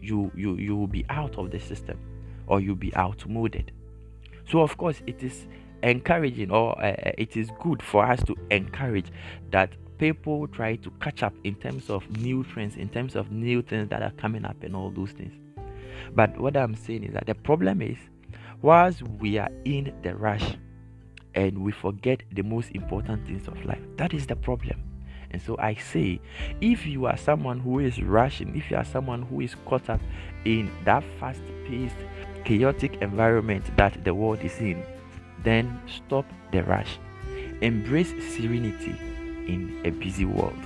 you 0.00 0.30
you 0.34 0.56
you 0.56 0.76
will 0.76 0.86
be 0.86 1.04
out 1.08 1.36
of 1.38 1.50
the 1.50 1.58
system, 1.58 1.98
or 2.46 2.60
you'll 2.60 2.76
be 2.76 2.94
outmoded. 2.96 3.72
So, 4.46 4.60
of 4.60 4.76
course, 4.76 5.02
it 5.06 5.22
is 5.22 5.46
encouraging, 5.82 6.50
or 6.50 6.78
uh, 6.82 7.12
it 7.18 7.36
is 7.36 7.50
good 7.60 7.82
for 7.82 8.04
us 8.04 8.22
to 8.24 8.36
encourage 8.50 9.06
that 9.50 9.70
people 10.12 10.46
try 10.48 10.76
to 10.76 10.90
catch 11.00 11.22
up 11.22 11.32
in 11.44 11.54
terms 11.54 11.88
of 11.88 12.02
new 12.18 12.44
trends, 12.44 12.76
in 12.76 12.90
terms 12.90 13.16
of 13.16 13.32
new 13.32 13.62
things 13.62 13.88
that 13.88 14.02
are 14.02 14.10
coming 14.18 14.44
up, 14.44 14.62
and 14.62 14.76
all 14.76 14.90
those 14.90 15.12
things. 15.12 15.32
But 16.14 16.38
what 16.38 16.58
I'm 16.58 16.74
saying 16.74 17.04
is 17.04 17.14
that 17.14 17.24
the 17.24 17.34
problem 17.34 17.80
is, 17.80 17.96
whilst 18.60 19.00
we 19.02 19.38
are 19.38 19.48
in 19.64 19.94
the 20.02 20.14
rush 20.14 20.58
and 21.34 21.64
we 21.64 21.72
forget 21.72 22.22
the 22.32 22.42
most 22.42 22.70
important 22.72 23.26
things 23.26 23.48
of 23.48 23.64
life, 23.64 23.80
that 23.96 24.12
is 24.12 24.26
the 24.26 24.36
problem. 24.36 24.78
And 25.30 25.40
so 25.40 25.56
I 25.58 25.74
say, 25.74 26.20
if 26.60 26.84
you 26.84 27.06
are 27.06 27.16
someone 27.16 27.58
who 27.58 27.78
is 27.78 28.02
rushing, 28.02 28.54
if 28.54 28.70
you 28.70 28.76
are 28.76 28.84
someone 28.84 29.22
who 29.22 29.40
is 29.40 29.54
caught 29.64 29.88
up 29.88 30.02
in 30.44 30.70
that 30.84 31.02
fast 31.18 31.40
paced, 31.66 31.96
chaotic 32.44 32.98
environment 33.00 33.74
that 33.78 34.04
the 34.04 34.14
world 34.14 34.40
is 34.40 34.58
in, 34.58 34.84
then 35.44 35.80
stop 35.86 36.26
the 36.52 36.62
rush. 36.62 36.98
Embrace 37.62 38.12
serenity 38.36 38.94
in 39.46 39.80
a 39.84 39.90
busy 39.90 40.24
world. 40.24 40.58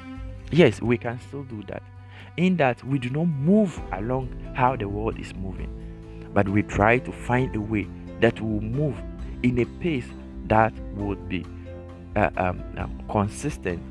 Yes, 0.51 0.81
we 0.81 0.97
can 0.97 1.21
still 1.21 1.45
do 1.45 1.63
that. 1.65 1.83
In 2.37 2.57
that 2.57 2.83
we 2.85 2.99
do 2.99 3.11
not 3.11 3.25
move 3.25 3.81
along 3.93 4.29
how 4.55 4.77
the 4.77 4.89
world 4.89 5.19
is 5.19 5.35
moving, 5.35 5.71
but 6.33 6.49
we 6.49 6.63
try 6.63 6.99
to 6.99 7.13
find 7.13 7.55
a 7.57 7.61
way 7.61 7.87
that 8.21 8.41
will 8.41 8.61
move 8.61 8.97
in 9.43 9.59
a 9.59 9.65
pace 9.81 10.07
that 10.47 10.73
would 10.95 11.29
be 11.29 11.45
uh, 12.17 12.31
um, 12.37 12.63
um, 12.77 13.03
consistent 13.11 13.83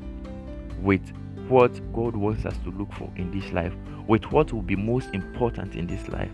with 0.82 1.02
what 1.48 1.72
God 1.92 2.16
wants 2.16 2.44
us 2.44 2.56
to 2.64 2.70
look 2.70 2.92
for 2.92 3.10
in 3.16 3.30
this 3.38 3.52
life, 3.52 3.72
with 4.06 4.30
what 4.32 4.52
will 4.52 4.62
be 4.62 4.76
most 4.76 5.08
important 5.14 5.74
in 5.74 5.86
this 5.86 6.08
life. 6.08 6.30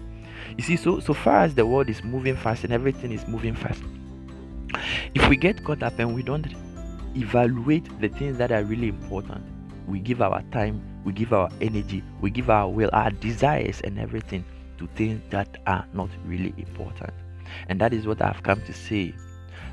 You 0.57 0.65
see, 0.65 0.77
so 0.77 1.01
so 1.01 1.15
far 1.15 1.43
as 1.43 1.55
the 1.55 1.65
world 1.65 1.89
is 1.89 2.03
moving 2.03 2.37
fast 2.37 2.65
and 2.65 2.73
everything 2.73 3.13
is 3.13 3.27
moving 3.29 3.55
fast, 3.55 3.83
if 5.15 5.29
we 5.29 5.37
get 5.37 5.63
caught 5.65 5.83
up 5.83 5.99
and 5.99 6.15
we 6.15 6.23
don't 6.23 6.47
evaluate 7.17 7.89
the 8.01 8.09
things 8.09 8.39
that 8.39 8.53
are 8.53 8.65
really 8.65 8.89
important. 8.89 9.43
We 9.87 9.99
give 9.99 10.23
our 10.23 10.43
time, 10.51 10.83
we 11.05 11.13
give 11.13 11.33
our 11.33 11.51
energy, 11.61 12.03
we 12.21 12.31
give 12.31 12.51
our 12.51 12.69
will, 12.69 12.91
our 12.93 13.11
desires, 13.11 13.81
and 13.85 13.99
everything 13.99 14.45
to 14.79 14.87
things 14.95 15.21
that 15.31 15.59
are 15.67 15.87
not 15.93 16.09
really 16.27 16.55
important. 16.57 17.13
And 17.69 17.81
that 17.81 17.93
is 17.93 18.07
what 18.07 18.23
I've 18.23 18.43
come 18.43 18.61
to 18.63 18.73
say. 18.73 19.15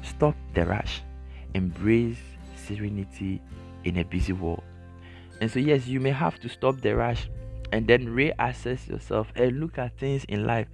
Stop 0.03 0.35
the 0.53 0.65
rush, 0.65 1.01
embrace 1.53 2.17
serenity 2.55 3.41
in 3.83 3.97
a 3.97 4.03
busy 4.03 4.33
world. 4.33 4.63
And 5.39 5.49
so, 5.49 5.59
yes, 5.59 5.87
you 5.87 5.99
may 5.99 6.11
have 6.11 6.39
to 6.41 6.49
stop 6.49 6.81
the 6.81 6.95
rush 6.95 7.29
and 7.71 7.87
then 7.87 8.07
reassess 8.07 8.87
yourself 8.87 9.31
and 9.35 9.59
look 9.59 9.77
at 9.77 9.97
things 9.97 10.23
in 10.25 10.45
life 10.45 10.67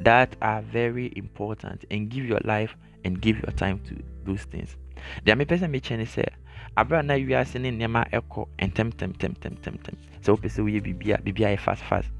that 0.00 0.36
are 0.40 0.62
very 0.62 1.12
important 1.16 1.84
and 1.90 2.08
give 2.08 2.24
your 2.24 2.40
life 2.44 2.76
and 3.04 3.20
give 3.20 3.36
your 3.42 3.52
time 3.52 3.78
to 3.88 3.94
those 4.24 4.44
things. 4.44 4.76
deɛ 5.24 5.36
mepɛ 5.36 5.58
sɛ 5.60 5.66
mekyɛ 5.70 5.96
ne 5.98 6.04
sɛ 6.04 6.24
aberɛ 6.76 7.04
na 7.04 7.14
wiase 7.14 7.60
ne 7.60 7.70
nneɛma 7.70 8.08
ɛkɔ 8.10 8.48
ntɛmtɛmtɛmtɛmtɛm 8.58 9.96
sɛ 10.22 10.28
wopɛ 10.32 10.48
sɛ 10.48 10.60
woyɛ 10.64 10.80
biribi 10.82 11.12
a 11.14 11.18
biribi 11.18 11.44
ayɛ 11.44 11.58
fast 11.58 11.82
fast. 11.84 12.10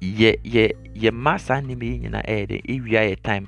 Yɛ 0.00 0.38
yɛ 0.44 0.72
yɛ 0.94 1.10
ma 1.12 1.36
saa 1.36 1.60
nneɛma 1.60 1.84
yi 1.84 1.98
nyinaa 1.98 2.22
ɛyɛ 2.26 2.46
dɛ 2.46 2.56
ewia 2.68 3.00
yɛ 3.10 3.16
time 3.22 3.46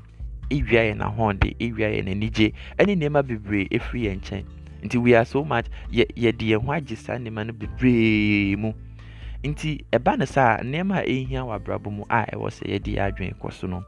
ewia 0.50 0.82
yɛ 0.90 0.94
n'ahɔnde 0.96 1.56
ewia 1.60 1.88
yɛ 1.94 2.02
n'anigye 2.04 2.52
ɛne 2.78 2.92
nneɛma 2.96 3.22
bebree 3.26 3.68
efiri 3.70 4.02
yɛn 4.06 4.20
nkyɛn. 4.20 4.44
Nti 4.82 4.96
we 5.02 5.14
are 5.14 5.24
so 5.24 5.44
much 5.44 5.66
yɛ 5.90 6.04
yɛde 6.16 6.44
yɛn 6.52 6.62
ho 6.64 6.72
agye 6.72 6.96
saa 6.96 7.14
nneɛma 7.18 7.46
no 7.46 7.52
bebree 7.52 8.56
mu. 8.58 8.72
Nti 9.44 9.84
ɛba 9.92 10.18
no 10.18 10.24
saa 10.24 10.58
nneɛma 10.58 11.02
a 11.02 11.06
ɛhia 11.06 11.40
wɔ 11.46 11.54
abrabɔ 11.60 11.90
mu 11.92 12.04
a 12.10 12.26
ɛwɔ 12.32 12.48
sɛ 12.50 12.64
yɛde 12.72 12.90
yɛ 12.96 13.00
adwene 13.12 13.34
kɔ 13.38 13.52
so 13.52 13.66
no 13.66 13.84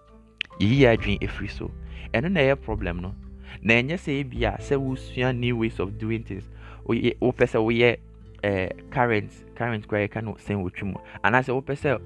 yɛyi 0.60 0.78
yɛ 0.82 0.96
adwene 0.96 1.18
efiri 1.20 1.50
so 1.50 1.70
ɛno 2.12 2.28
na 2.30 2.40
ɛyɛ 2.40 2.56
problem 2.60 3.00
no 3.00 3.14
na 3.62 3.74
ɛnyɛ 3.74 3.96
sɛ 3.98 4.20
ebi 4.20 4.44
a 4.44 4.56
sɛ 4.60 4.76
wosua 4.76 5.32
new 5.36 5.56
ways 5.56 5.78
of 5.80 5.98
doing 5.98 6.22
things 6.22 6.44
woyɛ 6.86 7.16
wopɛ 7.20 7.44
sɛ 7.46 7.58
woyɛ 7.60 7.96
ɛɛ 8.42 8.90
current 8.90 9.30
current 9.54 9.86
kora 9.88 10.06
yɛka 10.08 10.22
no 10.24 10.32
sɛn 10.34 10.62
wotwi 10.62 10.84
mu. 10.92 10.98
Anaasɛ 11.24 11.50
wopɛ 11.52 11.74
sɛ 11.76 11.98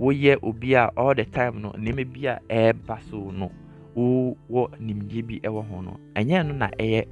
woyɛ 0.00 0.38
obi 0.42 0.74
a 0.74 0.90
all 0.96 1.14
the 1.14 1.24
time 1.24 1.62
no 1.62 1.70
nneɛma 1.72 2.04
bi 2.12 2.26
a 2.28 2.38
ɛɛba 2.48 3.00
so 3.10 3.30
no 3.30 3.50
wowɔ 3.96 4.78
nimdeɛ 4.80 5.22
bi 5.26 5.40
ɛwɔ 5.40 5.68
ho 5.68 5.80
no 5.82 5.96
ɛnyɛ 6.14 6.46
no 6.46 6.52
na 6.54 6.68
ɛyɛ 6.78 7.06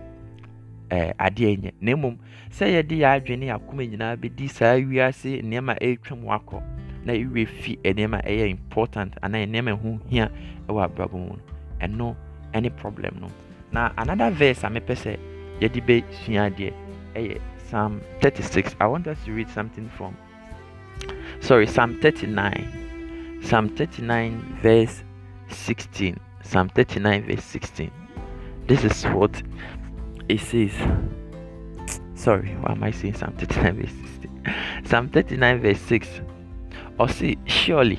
ɛɛ 0.91 1.15
adeɛ 1.19 1.57
nyɛ. 1.63 1.73
Na 1.81 1.93
mmom 1.97 2.17
sɛ 2.51 2.67
yɛde 2.75 2.95
yɛ 2.99 3.07
adwene 3.21 3.47
akoma 3.55 3.87
nyinaa 3.87 4.17
bɛdi 4.17 4.49
saa 4.51 4.75
wiase 4.77 5.43
nneɛma 5.43 5.79
ɛretwam 5.81 6.23
wakɔ 6.25 6.63
na 7.05 7.13
ɛwerɛ 7.13 7.47
fi 7.47 7.77
nneɛma 7.85 8.23
ɛyɛ 8.25 8.51
important 8.51 9.15
anaa 9.23 9.47
nneɛma 9.47 9.73
ɛho 9.79 10.01
hia 10.11 10.31
ɛwɔ 10.69 10.85
abrabɔ 10.85 11.13
mu 11.19 11.37
no 11.37 11.43
ɛno 11.81 12.17
ɛne 12.53 12.75
problem 12.77 13.19
no. 13.21 13.29
Na 13.73 13.91
another 13.99 14.31
verse 14.31 14.65
a 14.65 14.69
mepɛ 14.69 14.95
sɛ 14.95 15.19
yɛde 15.61 15.81
bɛsua 15.87 16.51
adeɛ 16.51 16.73
ɛyɛ 17.15 17.41
psalm 17.71 18.01
36 18.21 18.77
i 18.81 18.87
want 18.87 19.07
us 19.07 19.19
to 19.25 19.33
read 19.33 19.49
something 19.49 19.89
from 19.97 20.17
sorry 21.41 21.67
psalm 21.67 21.99
39 22.01 23.41
psalm 23.43 23.69
39 23.71 24.59
verse 24.63 25.03
16 25.49 26.19
psalm 26.43 26.69
39 26.69 27.27
verse 27.27 27.45
16 27.45 27.91
this 28.67 28.83
is 28.83 29.05
what 29.05 29.43
it 30.29 30.41
says. 30.41 30.73
Sorry 32.15 32.51
why 32.61 32.73
am 32.73 32.83
i 32.83 32.91
saying 32.91 33.15
psalm 33.15 33.33
39 33.37 33.81
verse 33.81 33.93
16 34.21 34.85
psalm 34.85 35.09
39 35.09 35.61
verse 35.61 35.81
6 35.81 36.09
or 36.99 37.09
see 37.09 37.37
surely 37.47 37.99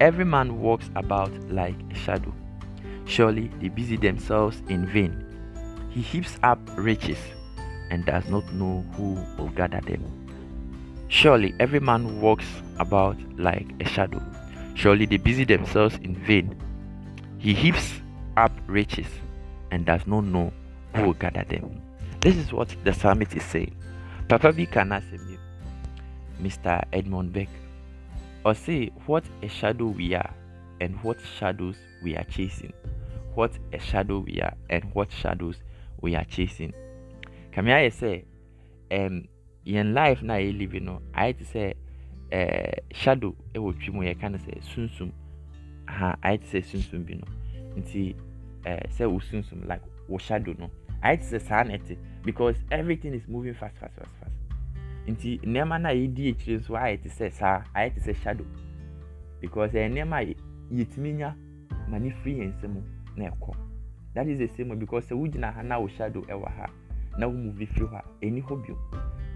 every 0.00 0.24
man 0.24 0.60
walks 0.60 0.90
about 0.96 1.30
like 1.50 1.76
a 1.90 1.94
shadow 1.94 2.32
surely 3.12 3.46
they 3.60 3.68
busy 3.68 3.96
themselves 3.96 4.62
in 4.68 4.86
vain 4.86 5.12
he 5.90 6.00
heaps 6.00 6.38
up 6.42 6.58
riches 6.76 7.18
and 7.90 8.06
does 8.06 8.26
not 8.28 8.50
know 8.54 8.84
who 8.96 9.14
will 9.36 9.50
gather 9.60 9.80
them 9.82 10.02
surely 11.08 11.54
every 11.60 11.80
man 11.80 12.20
walks 12.20 12.46
about 12.78 13.16
like 13.38 13.66
a 13.80 13.84
shadow 13.84 14.22
surely 14.74 15.06
they 15.06 15.18
busy 15.18 15.44
themselves 15.44 15.98
in 16.02 16.14
vain 16.24 16.56
he 17.38 17.52
heaps 17.52 17.94
up 18.36 18.52
riches 18.68 19.08
and 19.72 19.84
does 19.84 20.06
not 20.06 20.24
know 20.24 20.52
who 20.94 21.06
will 21.06 21.14
gather 21.14 21.44
them. 21.48 21.80
This 22.20 22.36
is 22.36 22.52
what 22.52 22.74
the 22.84 22.92
psalmist 22.92 23.34
is 23.34 23.42
saying. 23.42 23.74
Papa 24.28 24.52
B 24.52 24.66
can 24.66 24.92
ask 24.92 25.08
him, 25.08 25.38
Mr. 26.40 26.84
Edmund 26.92 27.32
Burke, 27.32 27.48
or 28.44 28.54
say 28.54 28.90
what 29.06 29.24
a 29.42 29.48
shadow 29.48 29.86
we 29.86 30.14
are 30.14 30.30
and 30.80 30.94
what 31.02 31.18
shadows 31.38 31.76
we 32.02 32.16
are 32.16 32.24
chasing. 32.24 32.72
What 33.34 33.52
a 33.72 33.78
shadow 33.78 34.18
we 34.18 34.40
are 34.40 34.54
and 34.68 34.84
what 34.94 35.10
shadows 35.10 35.56
we 36.00 36.14
are 36.14 36.24
chasing. 36.24 36.72
Kame 37.52 37.66
ayɛ 37.72 37.90
sɛ 37.90 38.24
um, 38.90 39.24
yɛn 39.66 39.94
life 39.94 40.22
na 40.22 40.34
yɛ 40.34 40.58
live 40.58 40.82
no 40.82 41.00
ayɛ 41.14 41.38
te 41.38 41.44
sɛ 41.44 41.74
uh, 42.32 42.80
shadow 42.92 43.34
ɛwɔ 43.54 43.78
twi 43.80 43.92
mu 43.92 44.02
yɛka 44.02 44.30
no 44.30 44.38
sɛ 44.38 44.62
sunsum 44.62 45.12
ha 45.86 46.16
ayɛ 46.22 46.40
te 46.40 46.60
sɛ 46.60 46.64
sunsum 46.64 47.04
bi 47.06 47.14
no 47.14 47.26
nti 47.76 48.14
uh, 48.66 48.84
sɛ 48.88 49.10
wo 49.10 49.18
sunsum 49.18 49.66
like 49.66 49.82
wo 50.08 50.18
shadow 50.18 50.54
no 50.58 50.70
sɛ 51.02 51.40
saa 51.40 51.62
na 51.62 51.74
ɛte 51.76 51.96
because 52.24 52.56
everything 52.70 53.14
is 53.14 53.26
moving 53.28 53.54
fast 53.54 53.76
fast 53.78 53.94
fast 53.94 54.10
fast 54.20 54.36
nti 55.06 55.40
nneɛma 55.40 55.80
no 55.80 55.88
a 55.88 55.92
yɛdi 55.92 56.32
akyire 56.34 56.58
nso 56.60 56.74
ayɛ 56.76 57.02
te 57.02 57.08
sɛ 57.08 57.32
saa 57.32 57.64
ayɛ 57.74 57.94
te 57.94 58.00
sɛ 58.00 58.14
shadow 58.22 58.46
because 59.40 59.72
ɛyɛ 59.72 59.88
nneɛma 59.90 60.16
a 60.22 60.34
yɛtumi 60.74 61.14
nya 61.16 61.34
ma 61.88 61.98
ne 61.98 62.10
firi 62.22 62.38
yɛn 62.40 62.52
nsam 62.54 62.82
na 63.16 63.30
ɛkɔ. 63.30 63.54
That 64.14 64.28
is 64.28 64.38
the 64.38 64.48
same 64.48 64.68
way 64.70 64.76
because 64.76 65.06
sɛ 65.06 65.16
wogyina 65.16 65.52
ha 65.54 65.62
na 65.62 65.78
wo 65.78 65.88
shadow 65.88 66.22
ɛwɔ 66.22 66.48
ha 66.56 66.66
na 67.18 67.26
wo 67.26 67.32
move 67.34 67.68
firi 67.68 67.88
hɔ 67.88 67.98
a 67.98 68.26
ɛni 68.26 68.42
hɔ 68.42 68.66
bio. 68.66 68.78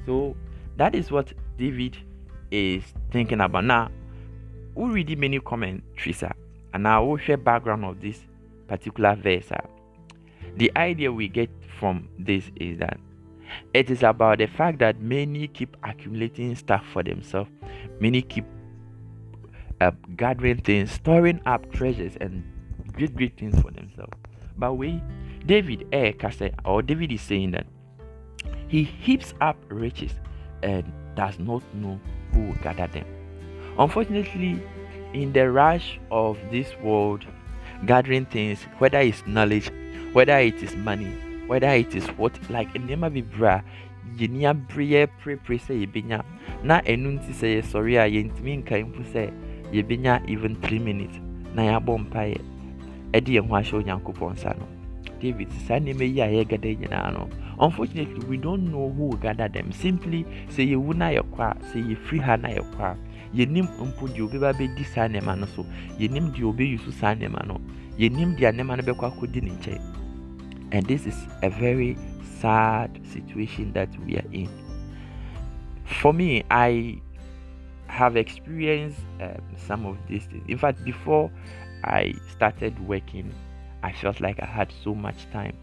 So 0.04 0.36
that 0.76 0.94
is 0.94 1.10
what 1.10 1.32
david 1.56 1.96
is 2.50 2.82
thinking 3.10 3.40
about. 3.40 3.64
Now 3.64 3.90
we 4.74 4.90
read 4.90 5.18
many 5.18 5.40
commentaries 5.40 6.22
uh, 6.22 6.32
and 6.74 6.82
now 6.82 7.04
we'll 7.04 7.16
share 7.16 7.36
background 7.36 7.84
of 7.84 8.00
this 8.00 8.20
particular 8.68 9.14
verse 9.14 9.50
the 10.56 10.72
idea 10.76 11.12
we 11.12 11.28
get 11.28 11.50
from 11.78 12.08
this 12.18 12.50
is 12.56 12.78
that 12.78 12.98
it 13.74 13.90
is 13.90 14.02
about 14.02 14.38
the 14.38 14.46
fact 14.46 14.78
that 14.78 15.00
many 15.00 15.48
keep 15.48 15.76
accumulating 15.84 16.54
stuff 16.56 16.84
for 16.92 17.02
themselves. 17.02 17.50
Many 18.00 18.22
keep 18.22 18.44
uh, 19.80 19.92
gathering 20.16 20.58
things 20.58 20.90
storing 20.90 21.40
up 21.46 21.70
treasures 21.72 22.16
and 22.20 22.42
great 22.96 23.14
great 23.14 23.38
things 23.38 23.58
for 23.60 23.70
themselves. 23.70 24.12
But 24.56 24.74
we 24.74 25.02
david 25.44 25.86
eh, 25.92 26.12
or 26.64 26.82
david 26.82 27.12
is 27.12 27.20
saying 27.20 27.52
that 27.52 27.66
he 28.68 28.82
heaps 28.82 29.34
up 29.40 29.56
riches 29.68 30.12
and 30.62 30.84
does 31.14 31.38
not 31.38 31.62
know 31.74 32.00
who 32.32 32.48
will 32.48 32.54
gather 32.62 32.86
them. 32.88 33.06
Unfortunately 33.78 34.60
in 35.12 35.32
the 35.32 35.50
rush 35.50 36.00
of 36.10 36.38
this 36.50 36.74
world 36.82 37.24
gathering 37.86 38.26
things 38.26 38.62
whether 38.78 38.98
it's 38.98 39.26
knowledge 39.26 39.70
whether 40.12 40.38
it 40.38 40.62
is 40.62 40.74
money 40.76 41.12
whether 41.46 41.68
it 41.68 41.94
is 41.94 42.06
what 42.18 42.38
like 42.50 42.72
nneɛma 42.74 43.12
bebree 43.12 43.48
a 43.48 43.64
yɛni 44.18 44.46
abere 44.50 44.84
yɛprepre 44.92 45.58
sɛ 45.60 45.74
yɛbɛnya 45.82 46.24
na 46.62 46.80
ɛno 46.80 47.18
nti 47.18 47.32
sɛ 47.32 47.60
yɛsɔre 47.60 47.94
a 48.00 48.10
yɛntumi 48.10 48.62
nkae 48.62 48.84
mpo 48.84 49.02
sɛ 49.12 49.30
even 50.28 50.56
three 50.62 50.78
minutes? 50.78 51.18
Na 51.54 51.62
yɛabɔ 51.62 52.08
mpaeɛ 52.08 52.55
ɛde 53.16 53.30
yɛn 53.36 53.48
ho 53.48 53.54
ahyɛ 53.56 53.74
onyankopɔn 53.80 54.32
nsa 54.34 54.54
no. 54.58 54.66
David 55.20 55.50
saa 55.66 55.78
nneɛma 55.78 56.04
yi 56.04 56.20
a 56.20 56.26
yɛgada 56.28 56.68
nyinaa 56.78 57.12
no 57.12 57.28
unfortunately 57.58 58.24
we 58.28 58.36
don't 58.36 58.70
know 58.70 58.90
who 58.90 59.06
will 59.06 59.16
gather 59.16 59.48
them. 59.48 59.72
Simply 59.72 60.24
sɛ 60.50 60.68
yɛwu 60.72 60.94
na 60.96 61.10
yɛkɔ 61.10 61.40
a 61.40 61.54
sɛ 61.72 61.78
yɛfiri 61.88 62.20
ha 62.20 62.36
na 62.36 62.48
yɛkɔ 62.48 62.80
a 62.80 62.96
yɛnim 63.34 63.68
mpo 63.80 64.08
deɛ 64.08 64.22
obɛba 64.28 64.52
bɛdi 64.52 64.84
saa 64.84 65.08
nneɛma 65.08 65.38
no 65.38 65.46
so. 65.46 65.64
Yɛnim 65.98 66.32
deɛ 66.34 66.44
obɛyi 66.52 66.78
so 66.84 66.90
saa 66.90 67.14
nneɛma 67.14 67.46
no. 67.46 67.60
Yɛnim 67.98 68.36
deɛ 68.36 68.52
nneɛma 68.52 68.76
no 68.76 68.82
bɛkɔ 68.92 69.12
akɔdi 69.12 69.42
ne 69.42 69.50
nkyɛn. 69.50 69.80
And 70.72 70.86
this 70.86 71.06
is 71.06 71.16
a 71.42 71.48
very 71.50 71.96
sad 72.40 73.00
situation 73.04 73.72
that 73.72 73.88
we 74.04 74.16
are 74.16 74.28
in. 74.32 74.48
For 75.84 76.12
me 76.12 76.44
i 76.50 77.00
have 77.86 78.16
experienced 78.16 78.98
um, 79.20 79.40
some 79.56 79.86
of 79.86 79.96
these 80.08 80.24
things. 80.26 80.44
In 80.48 80.58
fact 80.58 80.84
before 80.84 81.30
i 81.86 82.12
started 82.30 82.78
working 82.86 83.32
i 83.82 83.92
felt 83.92 84.20
like 84.20 84.40
i 84.42 84.46
had 84.46 84.72
so 84.82 84.94
much 84.94 85.30
time 85.32 85.56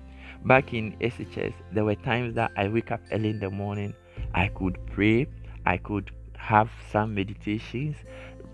back 0.45 0.73
in 0.73 0.95
shs 0.99 1.53
there 1.71 1.85
were 1.85 1.95
times 1.95 2.35
that 2.35 2.51
i 2.57 2.67
wake 2.67 2.91
up 2.91 3.01
early 3.11 3.29
in 3.29 3.39
the 3.39 3.49
morning 3.49 3.93
i 4.33 4.47
could 4.49 4.77
pray 4.87 5.27
i 5.65 5.77
could 5.77 6.11
have 6.37 6.69
some 6.91 7.13
meditations 7.13 7.95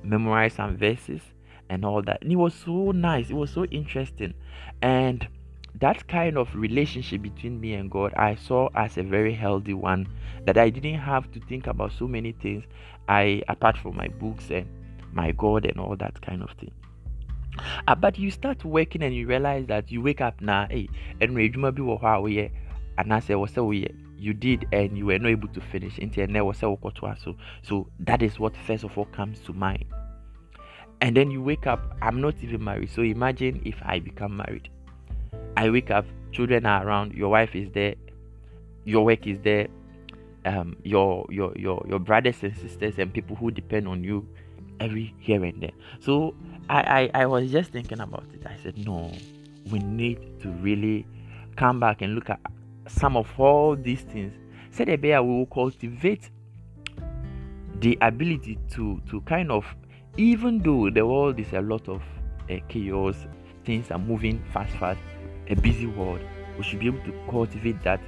memorize 0.04 0.54
some 0.54 0.78
verses 0.78 1.22
and 1.70 1.84
all 1.84 2.02
that 2.02 2.22
and 2.22 2.32
it 2.32 2.36
was 2.36 2.54
so 2.54 2.92
nice 2.92 3.30
it 3.30 3.36
was 3.36 3.52
so 3.52 3.66
interesting 3.66 4.34
and 4.82 5.28
that 5.76 6.08
kind 6.08 6.38
of 6.38 6.54
relationship 6.56 7.22
between 7.22 7.60
me 7.60 7.74
and 7.74 7.90
God, 7.90 8.14
I 8.16 8.36
saw 8.36 8.70
as 8.76 8.98
a 8.98 9.04
very 9.04 9.34
healthy 9.34 9.74
one. 9.74 10.08
That 10.46 10.58
I 10.58 10.70
didn't 10.70 11.00
have 11.00 11.32
to 11.34 11.40
think 11.42 11.68
about 11.68 11.92
so 11.92 12.08
many 12.08 12.32
things. 12.32 12.64
I, 13.08 13.44
apart 13.48 13.78
from 13.78 13.96
my 13.96 14.08
books 14.08 14.50
and 14.50 14.68
my 15.12 15.32
God 15.32 15.66
and 15.66 15.80
all 15.80 15.96
that 15.98 16.22
kind 16.22 16.42
of 16.42 16.52
thing. 16.52 16.72
Uh, 17.88 17.96
but 17.96 18.18
you 18.18 18.32
start 18.32 18.64
working 18.66 19.04
and 19.04 19.16
you 19.16 19.28
realize 19.28 19.66
that 19.68 19.92
you 19.92 20.02
wake 20.02 20.22
up 20.22 20.40
now, 20.42 20.68
hey, 20.70 20.90
and 21.22 21.36
be 21.36 22.52
and 22.98 23.14
I 23.14 23.20
say, 23.22 23.36
what's 23.36 23.56
you 24.20 24.34
did 24.34 24.68
and 24.72 24.98
you 24.98 25.06
were 25.06 25.18
not 25.18 25.30
able 25.30 25.48
to 25.48 25.62
finish 25.62 25.96
so 25.96 27.36
so 27.64 27.88
that 28.00 28.22
is 28.22 28.38
what 28.38 28.54
first 28.68 28.84
of 28.84 28.98
all 28.98 29.06
comes 29.06 29.40
to 29.40 29.54
mind. 29.54 29.86
And 31.02 31.16
then 31.16 31.32
you 31.32 31.42
wake 31.42 31.66
up 31.66 31.96
i'm 32.02 32.20
not 32.20 32.36
even 32.42 32.62
married 32.62 32.90
so 32.90 33.02
imagine 33.02 33.62
if 33.64 33.76
i 33.84 34.00
become 34.00 34.36
married. 34.36 34.70
I 35.56 35.70
wake 35.70 35.92
up, 35.92 36.06
children 36.32 36.66
are 36.66 36.86
around, 36.86 37.14
your 37.14 37.30
wife 37.30 37.56
is 37.56 37.70
there, 37.72 37.96
your 38.86 39.06
work 39.06 39.28
is 39.28 39.40
there, 39.42 39.68
um, 40.46 40.78
your 40.84 41.26
your 41.30 41.54
your 41.58 41.86
your 41.88 42.00
brothers 42.00 42.44
and 42.44 42.56
sisters 42.56 42.96
and 42.98 43.14
people 43.14 43.36
who 43.36 43.52
depend 43.52 43.88
on 43.88 44.04
you 44.04 44.28
every 44.80 45.14
here 45.20 45.44
and 45.44 45.62
there. 45.62 45.72
So 46.00 46.34
I, 46.70 47.10
I 47.14 47.22
I 47.22 47.26
was 47.26 47.52
just 47.52 47.72
thinking 47.72 48.00
about 48.00 48.26
it. 48.34 48.46
I 48.46 48.58
said, 48.62 48.78
no, 48.86 49.12
we 49.72 49.80
need 49.80 50.40
to 50.42 50.50
really 50.50 51.06
come 51.56 51.80
back 51.80 52.02
and 52.02 52.16
look 52.16 52.30
at 52.30 52.40
some 52.88 53.18
of 53.18 53.28
all 53.40 53.76
these 53.76 54.02
things. 54.02 54.34
Said 54.72 54.88
so 54.88 54.96
we 55.02 55.12
will 55.12 55.46
cultivate 55.48 56.30
the 57.80 57.98
ability 58.02 58.58
to 58.72 59.02
to 59.10 59.22
kind 59.22 59.52
of 59.52 59.66
even 60.18 60.60
though 60.60 60.90
the 60.90 61.06
world 61.06 61.40
is 61.40 61.54
a 61.54 61.62
lot 61.62 61.88
of 61.88 62.02
uh, 62.50 62.56
chaos, 62.68 63.16
things 63.64 63.92
are 63.92 64.00
moving 64.00 64.44
fast 64.52 64.76
fast 64.78 65.00
a 65.50 65.56
busy 65.56 65.88
world, 65.88 66.22
we 66.58 66.64
should 66.64 66.80
be 66.80 66.88
able 66.88 67.04
to 67.04 67.14
cultivate 67.30 67.82
that 67.84 68.00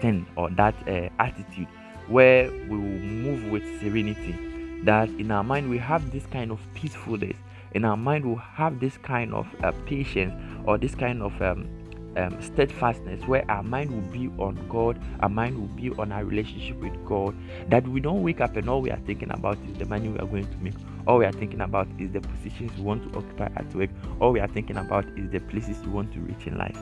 thing 0.00 0.26
or 0.36 0.50
that 0.50 0.74
uh, 0.88 1.08
attitude 1.18 1.66
where 2.08 2.50
we 2.50 2.68
will 2.68 2.78
move 2.78 3.50
with 3.50 3.62
serenity. 3.80 4.55
That 4.86 5.08
in 5.18 5.32
our 5.32 5.42
mind 5.42 5.68
we 5.68 5.78
have 5.78 6.12
this 6.12 6.26
kind 6.26 6.52
of 6.52 6.60
peacefulness. 6.74 7.36
In 7.72 7.84
our 7.84 7.96
mind 7.96 8.24
we 8.24 8.40
have 8.54 8.78
this 8.78 8.96
kind 8.98 9.34
of 9.34 9.48
uh, 9.64 9.72
patience 9.84 10.32
or 10.64 10.78
this 10.78 10.94
kind 10.94 11.22
of 11.22 11.42
um, 11.42 11.68
um, 12.16 12.40
steadfastness 12.40 13.26
where 13.26 13.44
our 13.50 13.64
mind 13.64 13.90
will 13.90 14.12
be 14.12 14.28
on 14.40 14.54
God, 14.68 15.02
our 15.20 15.28
mind 15.28 15.58
will 15.58 15.74
be 15.76 15.90
on 15.98 16.12
our 16.12 16.24
relationship 16.24 16.76
with 16.76 16.94
God. 17.04 17.34
That 17.68 17.88
we 17.88 17.98
don't 17.98 18.22
wake 18.22 18.40
up 18.40 18.54
and 18.54 18.70
all 18.70 18.80
we 18.80 18.92
are 18.92 19.00
thinking 19.06 19.32
about 19.32 19.58
is 19.68 19.76
the 19.76 19.86
money 19.86 20.08
we 20.08 20.20
are 20.20 20.26
going 20.26 20.46
to 20.46 20.56
make. 20.58 20.74
All 21.04 21.18
we 21.18 21.24
are 21.24 21.32
thinking 21.32 21.62
about 21.62 21.88
is 21.98 22.12
the 22.12 22.20
positions 22.20 22.70
we 22.76 22.84
want 22.84 23.12
to 23.12 23.18
occupy 23.18 23.50
at 23.56 23.74
work. 23.74 23.90
All 24.20 24.30
we 24.30 24.38
are 24.38 24.46
thinking 24.46 24.76
about 24.76 25.04
is 25.18 25.28
the 25.30 25.40
places 25.40 25.80
we 25.80 25.88
want 25.88 26.12
to 26.12 26.20
reach 26.20 26.46
in 26.46 26.58
life. 26.58 26.78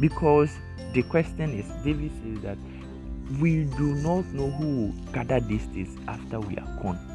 Because 0.00 0.50
the 0.92 1.02
question 1.04 1.58
is, 1.58 1.66
David 1.82 2.12
says 2.22 2.42
that 2.42 2.58
we 3.40 3.64
do 3.64 3.94
not 3.94 4.26
know 4.26 4.50
who 4.50 4.92
gather 5.14 5.40
these 5.40 5.64
things 5.64 5.98
after 6.06 6.38
we 6.38 6.58
are 6.58 6.78
gone. 6.82 7.11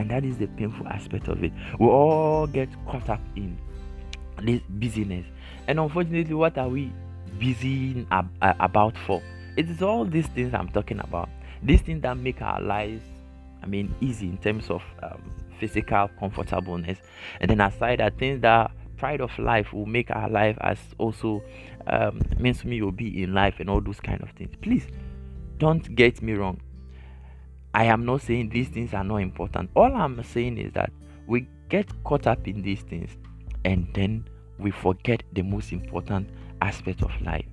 And 0.00 0.10
that 0.10 0.24
is 0.24 0.38
the 0.38 0.46
painful 0.46 0.88
aspect 0.88 1.28
of 1.28 1.44
it. 1.44 1.52
We 1.78 1.86
all 1.86 2.46
get 2.46 2.70
caught 2.86 3.10
up 3.10 3.20
in 3.36 3.58
this 4.42 4.62
busyness. 4.70 5.26
And 5.68 5.78
unfortunately, 5.78 6.32
what 6.32 6.56
are 6.56 6.70
we 6.70 6.90
busy 7.38 8.06
ab- 8.10 8.30
about 8.40 8.96
for? 9.06 9.22
It 9.58 9.68
is 9.68 9.82
all 9.82 10.06
these 10.06 10.26
things 10.28 10.54
I'm 10.54 10.70
talking 10.70 11.00
about. 11.00 11.28
These 11.62 11.82
things 11.82 12.00
that 12.00 12.16
make 12.16 12.40
our 12.40 12.62
lives, 12.62 13.02
I 13.62 13.66
mean, 13.66 13.94
easy 14.00 14.28
in 14.28 14.38
terms 14.38 14.70
of 14.70 14.82
um, 15.02 15.20
physical 15.58 16.08
comfortableness. 16.18 16.98
And 17.42 17.50
then 17.50 17.60
aside 17.60 18.00
that 18.00 18.16
things 18.16 18.40
that 18.40 18.70
pride 18.96 19.20
of 19.20 19.38
life 19.38 19.70
will 19.74 19.84
make 19.84 20.10
our 20.10 20.30
life 20.30 20.56
as 20.62 20.78
also 20.96 21.42
um, 21.88 22.22
means 22.38 22.62
to 22.62 22.68
me 22.68 22.80
will 22.80 22.90
be 22.90 23.22
in 23.22 23.34
life 23.34 23.56
and 23.60 23.68
all 23.68 23.82
those 23.82 24.00
kind 24.00 24.22
of 24.22 24.30
things. 24.30 24.54
Please 24.62 24.86
don't 25.58 25.94
get 25.94 26.22
me 26.22 26.32
wrong. 26.32 26.58
I 27.74 27.84
am 27.84 28.04
not 28.04 28.22
saying 28.22 28.50
these 28.50 28.68
things 28.68 28.94
are 28.94 29.04
not 29.04 29.16
important. 29.18 29.70
All 29.76 29.94
I'm 29.94 30.22
saying 30.24 30.58
is 30.58 30.72
that 30.72 30.90
we 31.26 31.46
get 31.68 31.88
caught 32.04 32.26
up 32.26 32.46
in 32.48 32.62
these 32.62 32.82
things 32.82 33.16
and 33.64 33.88
then 33.94 34.24
we 34.58 34.70
forget 34.70 35.22
the 35.32 35.42
most 35.42 35.72
important 35.72 36.28
aspect 36.60 37.02
of 37.02 37.10
life. 37.22 37.46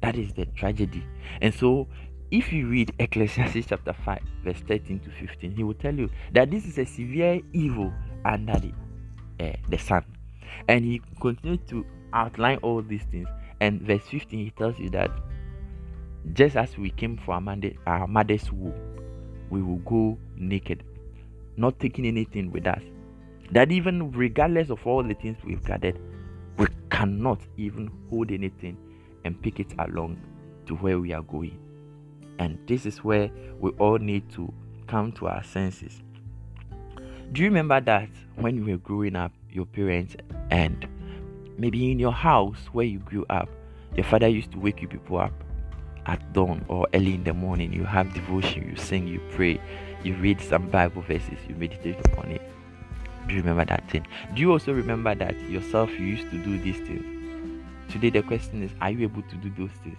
That 0.00 0.16
is 0.16 0.32
the 0.32 0.46
tragedy. 0.46 1.04
And 1.42 1.52
so, 1.52 1.88
if 2.30 2.52
you 2.52 2.68
read 2.68 2.94
Ecclesiastes 2.98 3.66
chapter 3.68 3.92
5, 3.92 4.20
verse 4.44 4.60
13 4.66 5.00
to 5.00 5.10
15, 5.10 5.52
he 5.54 5.62
will 5.62 5.74
tell 5.74 5.94
you 5.94 6.08
that 6.32 6.50
this 6.50 6.64
is 6.64 6.78
a 6.78 6.86
severe 6.86 7.40
evil 7.52 7.92
under 8.24 8.58
the, 8.58 8.72
uh, 9.44 9.56
the 9.68 9.78
sun. 9.78 10.04
And 10.68 10.84
he 10.84 11.02
continues 11.20 11.60
to 11.68 11.84
outline 12.12 12.58
all 12.58 12.82
these 12.82 13.02
things. 13.10 13.28
And 13.60 13.82
verse 13.82 14.02
15, 14.10 14.38
he 14.38 14.50
tells 14.52 14.78
you 14.78 14.88
that 14.90 15.10
just 16.32 16.56
as 16.56 16.76
we 16.78 16.90
came 16.90 17.18
from 17.18 17.48
our 17.86 18.06
mother's 18.06 18.50
womb, 18.52 18.74
we 19.50 19.62
will 19.62 19.78
go 19.78 20.16
naked, 20.36 20.82
not 21.56 21.78
taking 21.78 22.06
anything 22.06 22.50
with 22.50 22.66
us. 22.66 22.82
That 23.52 23.72
even 23.72 24.12
regardless 24.12 24.70
of 24.70 24.86
all 24.86 25.02
the 25.02 25.14
things 25.14 25.36
we've 25.44 25.64
gathered, 25.64 25.98
we 26.56 26.66
cannot 26.90 27.40
even 27.56 27.90
hold 28.08 28.30
anything 28.30 28.76
and 29.24 29.40
pick 29.42 29.60
it 29.60 29.74
along 29.78 30.20
to 30.66 30.74
where 30.76 30.98
we 30.98 31.12
are 31.12 31.22
going. 31.22 31.58
And 32.38 32.58
this 32.66 32.86
is 32.86 32.98
where 33.04 33.30
we 33.58 33.70
all 33.72 33.98
need 33.98 34.30
to 34.32 34.52
come 34.86 35.12
to 35.12 35.26
our 35.26 35.42
senses. 35.42 36.00
Do 37.32 37.42
you 37.42 37.48
remember 37.48 37.80
that 37.80 38.08
when 38.36 38.56
you 38.56 38.64
were 38.64 38.78
growing 38.78 39.16
up, 39.16 39.32
your 39.50 39.66
parents 39.66 40.16
and 40.50 40.86
maybe 41.58 41.90
in 41.90 41.98
your 41.98 42.12
house 42.12 42.58
where 42.72 42.86
you 42.86 43.00
grew 43.00 43.26
up, 43.28 43.48
your 43.96 44.04
father 44.04 44.28
used 44.28 44.52
to 44.52 44.58
wake 44.58 44.80
you 44.80 44.88
people 44.88 45.18
up 45.18 45.32
at 46.06 46.32
dawn 46.32 46.64
or 46.68 46.86
early 46.94 47.14
in 47.14 47.24
the 47.24 47.34
morning. 47.34 47.72
You 47.72 47.84
have 47.84 48.12
devotion, 48.14 48.68
you 48.68 48.76
sing, 48.76 49.06
you 49.06 49.20
pray, 49.32 49.60
you 50.02 50.14
read 50.16 50.40
some 50.40 50.68
Bible 50.68 51.02
verses, 51.02 51.38
you 51.48 51.54
meditate 51.54 51.98
upon 52.06 52.30
it. 52.30 52.42
Do 53.26 53.34
you 53.34 53.40
remember 53.40 53.64
that 53.66 53.88
thing? 53.90 54.06
Do 54.34 54.40
you 54.40 54.52
also 54.52 54.72
remember 54.72 55.14
that 55.14 55.38
yourself 55.48 55.90
you 55.90 56.06
used 56.06 56.30
to 56.30 56.38
do 56.38 56.58
these 56.58 56.78
things? 56.78 57.04
Today 57.90 58.10
the 58.10 58.22
question 58.22 58.62
is, 58.62 58.70
are 58.80 58.90
you 58.90 59.02
able 59.02 59.22
to 59.22 59.36
do 59.36 59.50
those 59.58 59.76
things? 59.82 59.98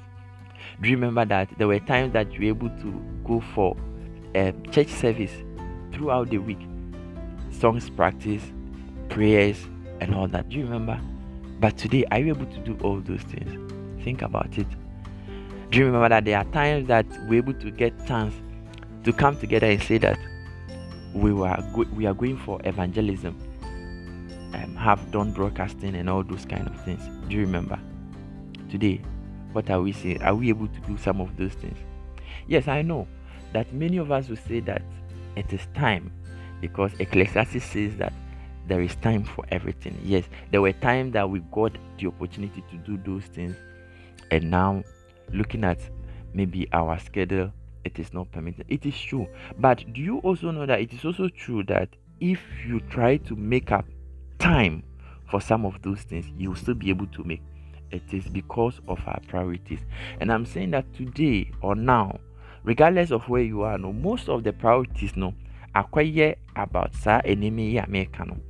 Do 0.82 0.90
you 0.90 0.96
remember 0.96 1.26
that 1.26 1.50
there 1.58 1.68
were 1.68 1.80
times 1.80 2.14
that 2.14 2.32
you 2.34 2.40
were 2.40 2.58
able 2.58 2.70
to 2.82 3.06
go 3.26 3.42
for 3.54 3.76
a 4.36 4.54
church 4.72 4.88
service 4.88 5.32
throughout 5.92 6.30
the 6.30 6.38
week, 6.38 6.60
songs 7.52 7.90
practice, 7.90 8.44
prayers, 9.10 9.68
and 10.00 10.16
all 10.16 10.28
that? 10.30 10.50
Do 10.50 10.58
you 10.58 10.64
remember? 10.64 11.00
But 11.60 11.78
today, 11.78 12.06
are 12.12 12.20
you 12.20 12.30
able 12.30 12.48
to 12.48 12.58
do 12.60 12.78
all 12.82 13.00
those 13.02 13.22
things? 13.22 14.04
Think 14.04 14.24
about 14.24 14.58
it. 14.58 14.68
Do 15.72 15.80
you 15.80 15.86
remember 15.86 16.10
that 16.10 16.26
there 16.26 16.38
are 16.38 16.44
times 16.52 16.90
that 16.90 17.06
we're 17.30 17.38
able 17.38 17.54
to 17.54 17.72
get 17.72 17.94
chance 18.06 18.36
to 19.06 19.14
come 19.14 19.40
together 19.40 19.68
and 19.68 19.82
say 19.82 19.98
that 20.00 20.20
we 21.14 21.32
were 21.32 21.58
go- 21.74 21.88
we 21.96 22.06
are 22.06 22.14
going 22.14 22.38
for 22.38 22.60
evangelism, 22.66 23.38
um, 24.54 24.76
have 24.76 25.12
done 25.12 25.32
broadcasting 25.32 25.96
and 25.96 26.10
all 26.10 26.24
those 26.24 26.44
kind 26.44 26.68
of 26.68 26.76
things. 26.84 27.02
Do 27.30 27.38
you 27.38 27.42
remember? 27.44 27.80
Today, 28.70 29.00
what 29.54 29.70
are 29.70 29.82
we 29.82 29.94
saying? 29.94 30.22
Are 30.24 30.36
we 30.36 30.50
able 30.50 30.68
to 30.68 30.80
do 30.82 30.98
some 30.98 31.22
of 31.22 31.38
those 31.38 31.54
things? 31.54 31.78
Yes, 32.50 32.68
I 32.68 32.82
know 32.82 33.08
that 33.54 33.72
many 33.74 33.96
of 33.96 34.12
us 34.12 34.28
will 34.28 34.36
say 34.36 34.60
that 34.60 34.82
it 35.38 35.54
is 35.54 35.66
time 35.74 36.12
because 36.60 36.92
Ecclesiastes 37.00 37.64
says 37.64 37.96
that 37.96 38.12
there 38.68 38.82
is 38.82 38.96
time 38.98 39.24
for 39.24 39.46
everything. 39.52 39.98
Yes, 40.04 40.26
there 40.52 40.62
were 40.62 40.74
times 40.74 41.14
that 41.14 41.30
we 41.30 41.40
got 41.54 41.78
the 41.98 42.08
opportunity 42.08 42.62
to 42.72 42.78
do 42.78 42.98
those 43.06 43.24
things, 43.24 43.56
and 44.32 44.52
now 44.52 44.84
looking 45.34 45.64
at 45.64 45.80
maybe 46.34 46.68
our 46.74 47.00
schedule, 47.00 47.52
it 47.84 48.00
is 48.00 48.14
not 48.14 48.32
permitted. 48.32 48.66
It 48.70 48.86
is 48.86 49.00
true, 49.00 49.28
but 49.60 49.84
do 49.94 50.02
you 50.02 50.20
also 50.20 50.52
know 50.52 50.66
that 50.66 50.82
it 50.82 50.94
is 50.94 51.04
also 51.04 51.30
true 51.30 51.64
that 51.64 51.90
if 52.20 52.42
you 52.68 52.80
try 52.92 53.18
to 53.18 53.36
make 53.36 53.72
up 53.72 53.86
time 54.40 54.84
for 55.30 55.42
some 55.42 55.66
of 55.66 55.82
those 55.82 56.02
things, 56.02 56.28
you 56.38 56.50
will 56.50 56.56
still 56.56 56.76
be 56.76 56.90
able 56.90 57.08
to 57.08 57.24
make. 57.24 57.42
It 57.92 58.14
is 58.14 58.28
because 58.28 58.80
of 58.88 59.00
our 59.08 59.20
priorities, 59.28 59.80
and 60.20 60.32
I'm 60.32 60.46
saying 60.46 60.72
that 60.72 60.94
today 60.94 61.52
or 61.62 61.76
now, 61.76 62.20
regardless 62.64 63.12
of 63.12 63.28
where 63.28 63.42
you 63.42 63.64
are, 63.64 63.78
no, 63.78 63.92
most 63.92 64.30
of 64.30 64.44
the 64.44 64.54
priorities, 64.54 65.16
no, 65.16 65.34
acquire 65.76 66.36
about 66.56 66.94
sa 66.94 67.22
enemy 67.26 67.78
American 67.78 68.42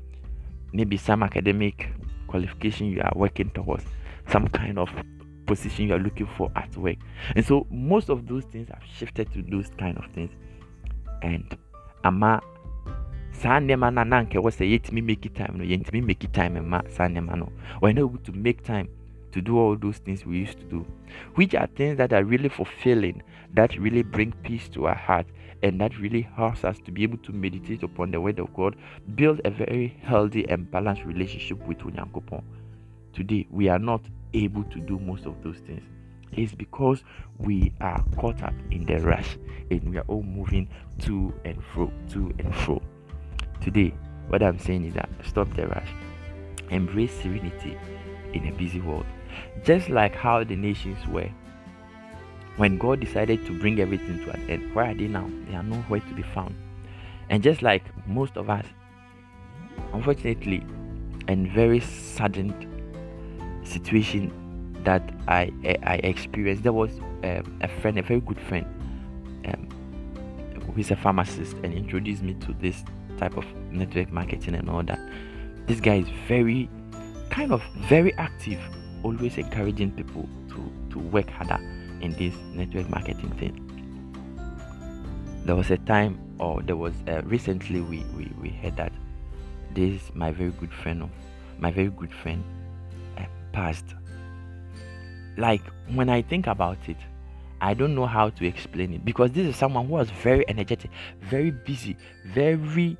maybe 0.74 0.98
some 0.98 1.24
academic 1.24 1.90
qualification 2.28 2.88
you 2.88 3.02
are 3.02 3.12
working 3.16 3.50
towards, 3.52 3.84
some 4.30 4.48
kind 4.48 4.80
of 4.80 4.90
position 5.52 5.88
you 5.88 5.94
are 5.94 6.00
looking 6.00 6.28
for 6.38 6.50
at 6.56 6.76
work. 6.78 6.98
And 7.36 7.46
so 7.46 7.68
most 7.70 8.10
of 8.10 8.28
those 8.28 8.46
things 8.46 8.70
have 8.70 8.84
shifted 8.98 9.32
to 9.34 9.42
those 9.42 9.70
kind 9.78 9.98
of 9.98 10.06
things. 10.14 10.32
And 11.22 11.58
ama 12.04 12.42
saa 13.32 13.60
nneɛma 13.60 13.94
no 13.94 14.04
na 14.04 14.24
nkɛ 14.24 14.38
wɔ 14.44 14.50
sɛ 14.58 14.66
yɛtumi 14.72 15.04
make 15.04 15.34
time 15.34 15.58
no 15.58 15.64
yɛntumi 15.64 16.04
make 16.04 16.32
time 16.32 16.58
ma 16.70 16.82
saa 16.90 17.08
no 17.08 17.50
we're 17.82 17.94
not 17.94 18.02
able 18.02 18.18
to 18.20 18.32
make 18.34 18.64
time 18.64 18.88
to 19.32 19.42
do 19.42 19.58
all 19.58 19.76
those 19.78 19.98
things 20.00 20.26
we 20.26 20.40
used 20.40 20.60
to 20.60 20.66
do 20.66 20.86
which 21.36 21.56
are 21.56 21.68
things 21.76 21.98
that 21.98 22.12
are 22.12 22.24
really 22.24 22.50
fulfilling 22.50 23.22
that 23.54 23.78
really 23.78 24.04
bring 24.04 24.32
peace 24.44 24.68
to 24.68 24.86
our 24.88 24.96
heart 24.96 25.26
and 25.64 25.80
that 25.80 25.98
really 26.00 26.28
helps 26.36 26.64
us 26.64 26.78
to 26.86 26.92
be 26.92 27.04
able 27.04 27.18
to 27.20 27.32
meditate 27.32 27.84
upon 27.84 28.12
the 28.12 28.20
word 28.20 28.40
of 28.40 28.54
God, 28.54 28.76
build 29.16 29.42
a 29.46 29.52
very 29.52 29.96
healthy 30.02 30.48
and 30.50 30.70
balanced 30.72 31.04
relationship 31.04 31.66
with 31.68 31.78
Unyankopon. 31.80 32.44
Today, 33.14 33.48
we 33.52 33.70
are 33.70 33.80
not 33.80 34.02
able 34.34 34.64
to 34.66 34.80
do 34.80 35.00
most 35.00 35.26
of 35.26 35.42
those 35.44 35.58
things. 35.58 35.84
It's 36.34 36.56
because 36.56 37.04
we 37.38 37.74
are 37.82 38.04
caught 38.18 38.42
up 38.42 38.54
in 38.72 38.86
the 38.86 39.00
rush 39.00 39.38
and 39.70 39.90
we 39.90 39.98
are 39.98 40.06
all 40.08 40.24
moving 40.24 40.70
to 41.00 41.34
and 41.44 41.62
fro, 41.74 41.92
to 42.10 42.34
and 42.40 42.56
fro. 42.56 42.82
Today, 43.62 43.94
what 44.28 44.42
I'm 44.42 44.60
saying 44.60 44.86
is 44.86 44.94
that 44.94 45.10
stop 45.26 45.54
the 45.56 45.68
rush, 45.68 45.90
embrace 46.70 47.14
serenity 47.22 47.78
in 48.34 48.48
a 48.48 48.52
busy 48.54 48.80
world. 48.80 49.06
Just 49.64 49.90
like 49.90 50.16
how 50.16 50.44
the 50.44 50.56
nations 50.56 51.06
were 51.08 51.30
when 52.58 52.78
God 52.78 53.00
decided 53.00 53.46
to 53.46 53.58
bring 53.60 53.80
everything 53.80 54.20
to 54.26 54.32
an 54.32 54.50
end, 54.50 54.76
where 54.76 54.86
are 54.86 54.94
they 54.94 55.08
now? 55.08 55.30
They 55.48 55.56
are 55.56 55.64
nowhere 55.64 56.02
to 56.02 56.14
be 56.14 56.22
found. 56.22 56.56
And 57.30 57.42
just 57.42 57.62
like 57.62 57.84
most 58.08 58.36
of 58.38 58.50
us, 58.50 58.66
unfortunately, 59.94 60.64
and 61.28 61.50
very 61.52 61.80
sudden 61.80 62.54
situation 63.64 64.32
that 64.84 65.14
I 65.28 65.52
I, 65.84 65.96
experienced, 66.04 66.64
there 66.64 66.74
was 66.74 66.92
um, 67.24 67.60
a 67.62 67.68
friend, 67.68 68.00
a 68.00 68.02
very 68.02 68.22
good 68.22 68.40
friend, 68.40 68.66
um, 69.46 69.68
who 70.66 70.80
is 70.80 70.92
a 70.92 70.96
pharmacist, 70.96 71.54
and 71.64 71.74
introduced 71.74 72.24
me 72.24 72.34
to 72.36 72.54
this 72.54 72.84
type 73.18 73.38
of 73.38 73.46
network 73.72 74.12
marketing 74.12 74.56
and 74.56 74.70
all 74.70 74.84
that. 74.84 75.00
This 75.68 75.80
guy 75.80 75.98
is 75.98 76.10
very, 76.28 76.70
kind 77.30 77.52
of 77.52 77.62
very 77.88 78.14
active, 78.16 78.60
always 79.04 79.38
encouraging 79.38 79.92
people 79.92 80.28
to 80.50 80.72
to 80.90 81.00
work 81.00 81.30
harder 81.30 81.60
in 82.02 82.14
this 82.14 82.34
network 82.54 82.90
marketing 82.90 83.32
thing. 83.38 83.68
There 85.46 85.56
was 85.56 85.72
a 85.72 85.78
time, 85.78 86.20
or 86.40 86.62
there 86.62 86.76
was 86.76 86.94
uh, 87.08 87.22
recently, 87.26 87.82
we, 87.82 88.06
we, 88.16 88.32
we 88.40 88.50
heard 88.50 88.78
that 88.78 88.92
this 89.74 90.12
my 90.14 90.32
very 90.32 90.52
good 90.52 90.74
friend, 90.74 91.10
my 91.60 91.72
very 91.72 91.90
good 91.90 92.14
friend, 92.14 92.44
passed. 93.52 93.96
Like 95.38 95.62
when 95.94 96.10
I 96.10 96.22
think 96.22 96.48
about 96.48 96.78
it, 96.88 96.98
I 97.62 97.74
don't 97.74 97.94
know 97.94 98.08
how 98.08 98.30
to 98.30 98.48
explain 98.48 98.94
it 98.94 99.06
because 99.06 99.32
this 99.32 99.46
is 99.46 99.56
someone 99.56 99.86
who 99.86 99.94
was 99.94 100.10
very 100.10 100.44
energetic, 100.50 100.90
very 101.22 101.52
busy, 101.52 101.96
very 102.26 102.98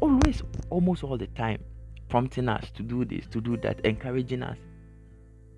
always, 0.00 0.42
almost 0.70 1.02
all 1.02 1.18
the 1.18 1.26
time, 1.28 1.62
prompting 2.08 2.48
us 2.48 2.70
to 2.76 2.82
do 2.82 3.04
this, 3.04 3.26
to 3.28 3.40
do 3.40 3.56
that, 3.58 3.80
encouraging 3.84 4.42
us. 4.42 4.58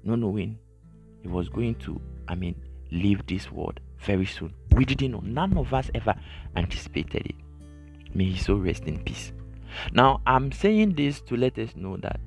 No 0.04 0.14
knowing 0.14 0.59
he 1.22 1.28
was 1.28 1.48
going 1.48 1.74
to, 1.76 2.00
I 2.28 2.35
mean, 2.35 2.54
leave 2.90 3.26
this 3.26 3.50
world 3.50 3.80
very 3.98 4.26
soon. 4.26 4.54
We 4.72 4.85
didn't 4.85 5.11
know. 5.11 5.20
None 5.22 5.56
of 5.59 5.74
us 5.74 5.90
ever 5.94 6.14
anticipated 6.54 7.26
it. 7.26 7.35
May 8.14 8.24
he 8.24 8.38
so 8.38 8.54
rest 8.54 8.85
in 8.85 9.02
peace. 9.02 9.32
Now, 9.92 10.22
I'm 10.26 10.52
saying 10.52 10.94
this 10.94 11.20
to 11.22 11.37
let 11.37 11.59
us 11.59 11.74
know 11.76 11.96
that 11.98 12.20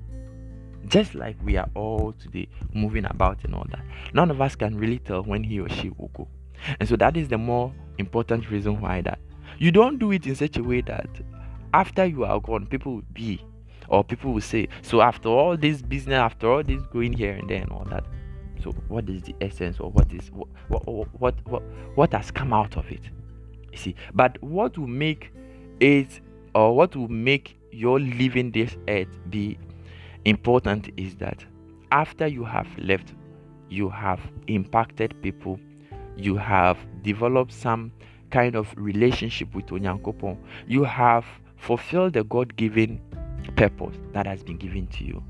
Just 0.87 1.13
like 1.15 1.35
we 1.43 1.57
are 1.57 1.69
all 1.75 2.13
today 2.13 2.47
moving 2.73 3.05
about 3.05 3.43
and 3.43 3.53
all 3.53 3.65
that. 3.71 3.83
None 4.13 4.31
of 4.31 4.41
us 4.41 4.55
can 4.55 4.77
really 4.77 4.99
tell 4.99 5.23
when 5.23 5.43
he 5.43 5.59
or 5.59 5.69
she 5.69 5.89
will 5.89 6.09
go. 6.13 6.27
And 6.79 6.87
so 6.87 6.95
that 6.97 7.15
is 7.15 7.27
the 7.27 7.37
more 7.37 7.73
important 7.97 8.49
reason 8.49 8.81
why 8.81 9.01
that 9.01 9.19
you 9.57 9.71
don't 9.71 9.99
do 9.99 10.11
it 10.11 10.25
in 10.25 10.35
such 10.35 10.57
a 10.57 10.63
way 10.63 10.81
that 10.81 11.09
after 11.73 12.05
you 12.05 12.23
are 12.23 12.39
gone, 12.39 12.65
people 12.65 12.95
will 12.95 13.03
be 13.13 13.43
or 13.87 14.03
people 14.03 14.33
will 14.33 14.41
say, 14.41 14.67
So 14.81 15.01
after 15.01 15.29
all 15.29 15.57
this 15.57 15.81
business, 15.81 16.15
after 16.15 16.51
all 16.51 16.63
this 16.63 16.81
going 16.93 17.13
here 17.13 17.33
and 17.33 17.49
there 17.49 17.61
and 17.61 17.71
all 17.71 17.85
that, 17.85 18.05
so 18.63 18.71
what 18.87 19.09
is 19.09 19.23
the 19.23 19.35
essence 19.41 19.79
or 19.79 19.89
what 19.91 20.11
is 20.11 20.29
what 20.31 20.47
what 20.67 21.07
what 21.19 21.35
what, 21.47 21.63
what 21.95 22.13
has 22.13 22.31
come 22.31 22.53
out 22.53 22.77
of 22.77 22.89
it? 22.91 23.01
You 23.71 23.77
see, 23.77 23.95
but 24.13 24.41
what 24.43 24.77
will 24.77 24.87
make 24.87 25.31
it 25.79 26.19
or 26.53 26.75
what 26.75 26.95
will 26.95 27.07
make 27.07 27.57
your 27.71 27.99
living 27.99 28.51
this 28.51 28.75
earth 28.87 29.07
be 29.29 29.57
important 30.25 30.89
is 30.97 31.15
that 31.15 31.43
after 31.91 32.27
you 32.27 32.43
have 32.43 32.67
left, 32.77 33.13
you 33.69 33.89
have 33.89 34.19
impacted 34.47 35.21
people, 35.21 35.59
you 36.17 36.35
have 36.35 36.77
developed 37.03 37.53
some 37.53 37.91
kind 38.29 38.55
of 38.55 38.73
relationship 38.77 39.53
with 39.55 39.67
Onyankopon, 39.67 40.37
you 40.67 40.83
have 40.83 41.25
fulfilled 41.57 42.13
the 42.13 42.23
God 42.23 42.55
given 42.55 43.01
purpose 43.55 43.95
that 44.13 44.25
has 44.25 44.43
been 44.43 44.57
given 44.57 44.87
to 44.87 45.03
you. 45.03 45.23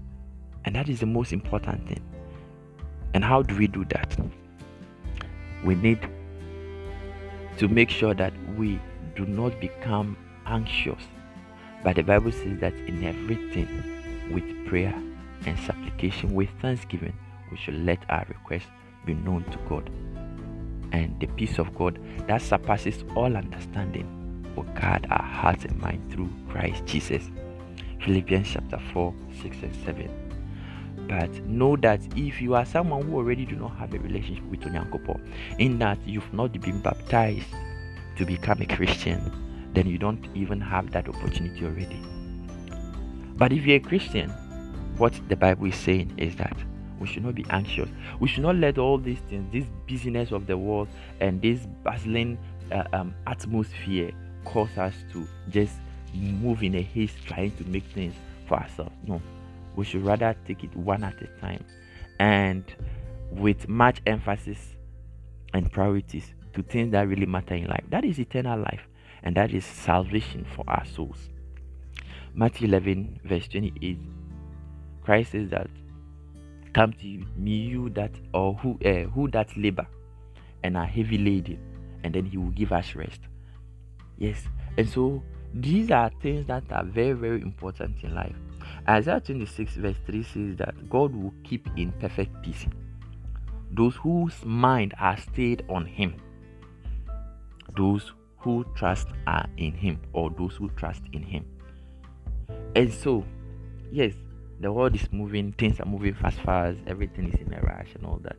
And 0.65 0.75
that 0.75 0.89
is 0.89 0.99
the 0.99 1.05
most 1.05 1.31
important 1.31 1.87
thing. 1.87 2.01
And 3.13 3.23
how 3.23 3.41
do 3.41 3.55
we 3.57 3.67
do 3.67 3.85
that? 3.85 4.17
We 5.63 5.75
need 5.75 6.07
to 7.57 7.67
make 7.67 7.89
sure 7.89 8.13
that 8.13 8.33
we 8.55 8.79
do 9.15 9.25
not 9.25 9.59
become 9.59 10.17
anxious. 10.45 11.01
But 11.83 11.95
the 11.95 12.03
Bible 12.03 12.31
says 12.31 12.59
that 12.59 12.73
in 12.73 13.03
everything, 13.03 13.67
with 14.31 14.43
prayer 14.67 14.93
and 15.45 15.57
supplication, 15.59 16.33
with 16.33 16.49
thanksgiving, 16.61 17.13
we 17.51 17.57
should 17.57 17.85
let 17.85 18.03
our 18.09 18.25
requests 18.27 18.67
be 19.05 19.13
known 19.13 19.43
to 19.45 19.57
God. 19.69 19.89
And 20.91 21.19
the 21.19 21.27
peace 21.27 21.59
of 21.59 21.73
God 21.75 21.99
that 22.27 22.41
surpasses 22.41 23.03
all 23.15 23.35
understanding 23.35 24.53
will 24.55 24.63
guard 24.63 25.07
our 25.09 25.23
hearts 25.23 25.65
and 25.65 25.79
mind 25.79 26.11
through 26.11 26.29
Christ 26.49 26.85
Jesus. 26.85 27.29
Philippians 28.03 28.49
chapter 28.51 28.79
4, 28.93 29.13
6 29.41 29.57
and 29.63 29.75
7. 29.85 30.29
But 31.07 31.31
know 31.45 31.75
that 31.77 32.01
if 32.15 32.41
you 32.41 32.53
are 32.55 32.65
someone 32.65 33.07
who 33.07 33.15
already 33.15 33.45
do 33.45 33.55
not 33.55 33.75
have 33.77 33.93
a 33.93 33.99
relationship 33.99 34.43
with 34.45 34.61
Onyankopo, 34.61 35.19
in 35.57 35.79
that 35.79 35.97
you've 36.05 36.31
not 36.33 36.53
been 36.61 36.81
baptized 36.81 37.47
to 38.17 38.25
become 38.25 38.61
a 38.61 38.65
Christian, 38.65 39.69
then 39.73 39.87
you 39.87 39.97
don't 39.97 40.27
even 40.35 40.61
have 40.61 40.91
that 40.91 41.07
opportunity 41.09 41.65
already. 41.65 41.99
But 43.39 43.53
if 43.53 43.65
you're 43.65 43.77
a 43.77 43.79
Christian, 43.79 44.29
what 44.97 45.13
the 45.29 45.35
Bible 45.37 45.67
is 45.67 45.75
saying 45.75 46.13
is 46.17 46.35
that 46.35 46.57
we 46.99 47.07
should 47.07 47.23
not 47.23 47.35
be 47.35 47.45
anxious. 47.49 47.87
We 48.19 48.27
should 48.27 48.43
not 48.43 48.57
let 48.57 48.77
all 48.77 48.97
these 48.97 49.19
things, 49.29 49.49
this 49.53 49.65
busyness 49.87 50.33
of 50.33 50.45
the 50.45 50.57
world, 50.57 50.89
and 51.21 51.41
this 51.41 51.65
bustling 51.83 52.37
uh, 52.69 52.83
um, 52.91 53.15
atmosphere 53.25 54.11
cause 54.43 54.77
us 54.77 54.93
to 55.13 55.25
just 55.49 55.77
move 56.13 56.63
in 56.63 56.75
a 56.75 56.81
haste 56.81 57.15
trying 57.25 57.51
to 57.51 57.63
make 57.63 57.85
things 57.85 58.13
for 58.45 58.57
ourselves. 58.57 58.91
No, 59.07 59.21
we 59.77 59.85
should 59.85 60.03
rather 60.03 60.35
take 60.45 60.65
it 60.65 60.75
one 60.75 61.05
at 61.05 61.21
a 61.21 61.27
time 61.39 61.63
and 62.19 62.65
with 63.31 63.69
much 63.69 64.01
emphasis 64.05 64.75
and 65.53 65.71
priorities 65.71 66.33
to 66.53 66.63
things 66.63 66.91
that 66.91 67.07
really 67.07 67.25
matter 67.25 67.55
in 67.55 67.67
life. 67.67 67.85
That 67.89 68.03
is 68.03 68.19
eternal 68.19 68.59
life 68.59 68.81
and 69.23 69.35
that 69.37 69.53
is 69.53 69.63
salvation 69.63 70.45
for 70.55 70.65
our 70.67 70.85
souls. 70.85 71.29
Matthew 72.33 72.67
11, 72.67 73.21
verse 73.25 73.47
28, 73.47 73.97
Christ 75.03 75.31
says 75.31 75.49
that, 75.49 75.67
Come 76.73 76.93
to 76.93 77.25
me, 77.35 77.51
you 77.51 77.89
that 77.91 78.11
or 78.33 78.53
who 78.53 78.77
uh, 78.85 79.09
who 79.09 79.27
that 79.31 79.55
labor 79.57 79.87
and 80.63 80.77
are 80.77 80.85
heavy 80.85 81.17
laden, 81.17 81.59
and 82.03 82.13
then 82.13 82.25
He 82.25 82.37
will 82.37 82.51
give 82.51 82.71
us 82.71 82.95
rest. 82.95 83.21
Yes, 84.17 84.43
and 84.77 84.87
so 84.87 85.23
these 85.53 85.89
are 85.89 86.11
things 86.21 86.45
that 86.45 86.63
are 86.71 86.83
very 86.83 87.13
very 87.13 87.41
important 87.41 88.03
in 88.03 88.13
life 88.13 88.35
Isaiah 88.87 89.19
26, 89.19 89.73
verse 89.75 89.95
3 90.05 90.23
says 90.23 90.55
that 90.57 90.89
God 90.89 91.15
will 91.15 91.33
keep 91.43 91.67
in 91.75 91.91
perfect 91.93 92.41
peace 92.43 92.65
those 93.71 93.95
whose 93.97 94.43
mind 94.43 94.95
are 94.99 95.15
stayed 95.17 95.63
on 95.69 95.85
Him, 95.85 96.15
those 97.77 98.13
who 98.39 98.65
trust 98.75 99.09
are 99.27 99.47
in 99.57 99.73
Him, 99.73 99.99
or 100.11 100.31
those 100.31 100.55
who 100.55 100.69
trust 100.71 101.03
in 101.13 101.21
Him. 101.21 101.45
And 102.75 102.93
so, 102.93 103.25
yes, 103.91 104.13
the 104.59 104.71
world 104.71 104.95
is 104.95 105.11
moving, 105.11 105.53
things 105.53 105.79
are 105.79 105.85
moving 105.85 106.13
fast, 106.13 106.39
fast, 106.41 106.77
everything 106.87 107.31
is 107.31 107.39
in 107.39 107.53
a 107.53 107.61
rush, 107.61 107.89
and 107.95 108.05
all 108.05 108.19
that. 108.23 108.37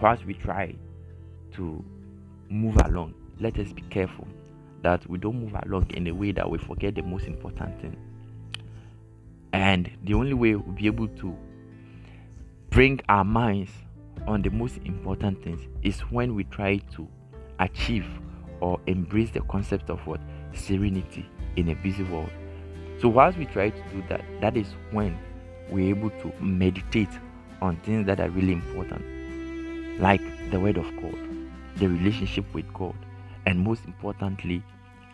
Whilst 0.00 0.24
we 0.24 0.34
try 0.34 0.74
to 1.54 1.84
move 2.48 2.76
along, 2.84 3.14
let 3.40 3.58
us 3.58 3.72
be 3.72 3.82
careful 3.82 4.26
that 4.82 5.08
we 5.08 5.18
don't 5.18 5.40
move 5.40 5.54
along 5.64 5.90
in 5.90 6.06
a 6.08 6.12
way 6.12 6.32
that 6.32 6.48
we 6.48 6.58
forget 6.58 6.94
the 6.94 7.02
most 7.02 7.26
important 7.26 7.80
thing 7.80 7.96
and 9.52 9.90
the 10.04 10.14
only 10.14 10.34
way 10.34 10.54
we'll 10.54 10.74
be 10.74 10.86
able 10.86 11.08
to 11.08 11.36
bring 12.70 13.00
our 13.08 13.24
minds 13.24 13.70
on 14.26 14.42
the 14.42 14.50
most 14.50 14.78
important 14.84 15.42
things 15.42 15.60
is 15.82 16.00
when 16.10 16.34
we 16.34 16.44
try 16.44 16.78
to 16.94 17.06
achieve 17.58 18.06
or 18.60 18.80
embrace 18.86 19.30
the 19.30 19.40
concept 19.42 19.90
of 19.90 19.98
what 20.06 20.20
serenity 20.54 21.28
in 21.56 21.68
a 21.68 21.74
busy 21.76 22.02
world. 22.04 22.30
So 23.02 23.08
whilst 23.08 23.36
we 23.36 23.46
try 23.46 23.70
to 23.70 23.82
do 23.90 24.00
that, 24.08 24.22
that 24.40 24.56
is 24.56 24.68
when 24.92 25.18
we're 25.68 25.90
able 25.90 26.10
to 26.10 26.32
meditate 26.40 27.08
on 27.60 27.76
things 27.78 28.06
that 28.06 28.20
are 28.20 28.28
really 28.30 28.52
important, 28.52 29.04
like 30.00 30.20
the 30.52 30.60
Word 30.60 30.76
of 30.76 30.86
God, 31.02 31.18
the 31.78 31.88
relationship 31.88 32.44
with 32.54 32.72
God, 32.72 32.94
and 33.44 33.58
most 33.58 33.84
importantly, 33.86 34.62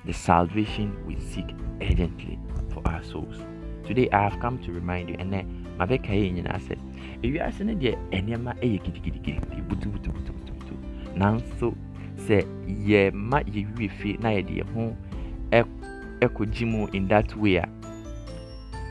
the 0.05 0.13
salvation 0.13 1.03
we 1.07 1.19
seek 1.19 1.47
urgently 1.81 2.39
for 2.75 2.83
our 2.87 3.03
souls. 3.03 3.39
today 3.87 4.07
i 4.13 4.23
have 4.29 4.39
come 4.41 4.59
to 4.59 4.71
remind 4.73 5.09
you 5.09 5.17
ɛnɛ 5.17 5.39
mabɛka 5.79 6.13
yɛ 6.13 6.29
nyinaa 6.37 6.59
sɛ 6.67 6.77
ewiase 7.23 7.65
no 7.65 7.73
deɛ 7.73 7.97
nneɛma 8.13 8.53
yɛ 8.61 8.79
gidigidigidi 8.85 9.63
butubutubutubutu 9.69 10.75
nanso 11.17 11.73
sɛ 12.27 12.45
yɛma 12.91 13.41
yɛwie 13.55 13.89
fie 13.99 14.19
na 14.21 14.29
yɛde 14.37 14.61
yɛn 14.61 14.69
ho 14.75 14.85
ɛkɔgye 16.21 16.95
in 16.95 17.09
that 17.09 17.35
way 17.37 17.57
a 17.57 17.78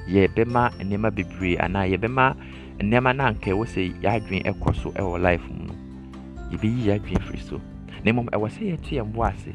yɛbɛma 0.07 0.71
nneɛma 0.81 1.09
bebree 1.11 1.57
anaa 1.57 1.85
yɛbɛma 1.91 2.35
nneɛma 2.79 3.15
no 3.15 3.23
anka 3.25 3.51
ɛwɔ 3.51 3.65
sɛ 3.73 3.81
yɛadwene 4.03 4.43
ɛkɔ 4.51 4.75
so 4.75 4.91
ɛwɔ 4.91 5.21
life 5.21 5.45
mu 5.49 5.63
no 5.67 5.73
yɛbɛyi 6.51 6.79
yɛadwene 6.87 7.21
firi 7.27 7.39
so. 7.39 7.61
Na 8.03 8.11
mmom 8.11 8.29
ɛwɔ 8.31 8.47
sɛ 8.49 8.61
yɛto 8.71 8.89
yɛn 8.95 9.11
bo 9.11 9.23
ase 9.23 9.51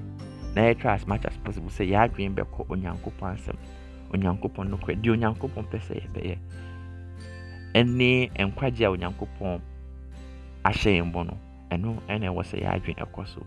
na 0.54 0.60
yɛtry 0.68 0.86
as 0.94 1.06
much 1.06 1.24
as 1.24 1.36
possible 1.38 1.70
sɛ 1.70 1.88
yɛadwene 1.88 2.34
bɛkɔ 2.34 2.66
onyankopɔn 2.68 3.32
asɛm 3.36 3.56
onyankopɔn 4.12 4.68
no 4.68 4.76
korɛ 4.76 4.94
deɛ 5.00 5.10
onyankopɔn 5.16 5.64
pɛ 5.70 5.78
sɛ 5.80 5.94
yɛbɛyɛ. 6.02 6.36
Ɛne 7.74 8.30
nkwagye 8.36 8.84
a 8.84 8.90
onyankopɔn 8.90 9.60
ahyɛ 10.64 10.90
yɛn 11.00 11.12
bɔ 11.12 11.20
no 11.26 11.34
ɛno 11.70 11.88
ɛna 12.08 12.26
ɛwɔ 12.28 12.42
sɛ 12.44 12.56
yɛadwene 12.60 13.00
ɛkɔ 13.06 13.26
so. 13.26 13.40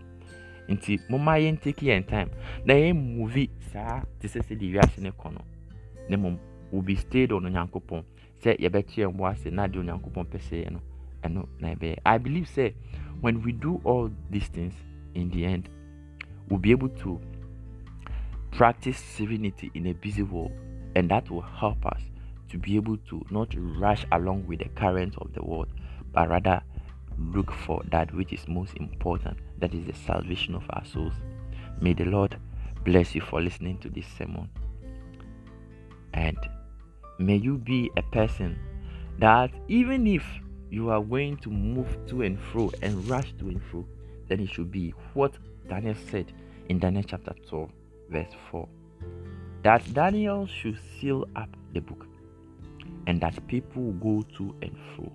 Nti 0.68 0.98
momma 1.08 1.38
yɛn 1.38 1.60
take 1.60 1.76
yɛn 1.86 2.04
time 2.08 2.30
na 2.64 2.74
yɛn 2.74 2.94
movie 3.16 3.50
saa 3.70 4.02
te 4.18 4.26
sɛ 4.26 4.42
sɛdeɛ 4.42 4.72
wiase 4.74 4.98
ne 5.02 5.10
kɔ 5.10 5.32
no. 5.32 5.40
Ne 6.08 6.16
mmom 6.16 6.36
will 6.70 6.82
be 6.82 6.96
stayed 6.96 7.32
on 7.32 7.44
onyankopɔn 7.44 8.04
sɛ 8.42 8.56
no 11.28 11.48
i 12.04 12.18
believe 12.18 12.46
sɛ 12.46 12.72
when 13.20 13.42
we 13.42 13.52
do 13.52 13.80
all 13.84 14.10
these 14.30 14.48
things 14.48 14.74
in 15.14 15.30
the 15.30 15.44
end 15.44 15.68
we'll 16.48 16.60
be 16.60 16.70
able 16.70 16.88
to 16.90 17.20
practice 18.56 18.96
serenity 18.96 19.70
in 19.74 19.86
a 19.86 19.92
busy 19.92 20.22
world, 20.22 20.52
and 20.94 21.10
that 21.10 21.30
will 21.30 21.42
help 21.42 21.84
us 21.84 22.00
to 22.48 22.56
be 22.58 22.76
able 22.76 22.96
to 23.08 23.22
not 23.30 23.48
rush 23.78 24.06
along 24.12 24.46
with 24.46 24.60
the 24.60 24.68
current 24.70 25.14
of 25.18 25.30
the 25.34 25.42
world, 25.42 25.68
but 26.12 26.28
rather 26.30 26.62
look 27.18 27.52
for 27.52 27.82
that 27.90 28.12
which 28.14 28.32
is 28.32 28.48
most 28.48 28.74
important 28.76 29.36
that 29.58 29.74
is 29.74 29.84
the 29.86 29.92
salvation 29.92 30.54
of 30.54 30.62
our 30.70 30.84
souls. 30.86 31.12
May 31.80 31.92
the 31.92 32.04
Lord 32.04 32.38
bless 32.84 33.14
you 33.14 33.20
for 33.20 33.42
listening 33.42 33.78
to 33.78 33.90
this 33.90 34.06
sermon. 34.16 34.48
And 36.14 36.38
may 37.18 37.36
you 37.36 37.58
be 37.58 37.90
a 37.96 38.02
person 38.02 38.58
that 39.18 39.50
even 39.68 40.06
if 40.06 40.24
you 40.70 40.90
are 40.90 41.02
going 41.02 41.36
to 41.38 41.50
move 41.50 41.88
to 42.06 42.22
and 42.22 42.38
fro 42.38 42.70
and 42.82 43.08
rush 43.08 43.32
to 43.38 43.48
and 43.48 43.62
fro, 43.70 43.86
then 44.28 44.40
it 44.40 44.48
should 44.48 44.70
be 44.70 44.92
what 45.14 45.32
Daniel 45.68 45.94
said 46.10 46.32
in 46.68 46.78
Daniel 46.78 47.04
chapter 47.06 47.34
12 47.48 47.70
verse 48.10 48.32
4 48.50 48.68
that 49.62 49.94
Daniel 49.94 50.46
should 50.46 50.78
seal 51.00 51.26
up 51.34 51.48
the 51.72 51.80
book 51.80 52.06
and 53.06 53.20
that 53.20 53.46
people 53.46 53.82
will 53.82 53.92
go 53.92 54.26
to 54.36 54.54
and 54.62 54.76
fro 54.94 55.10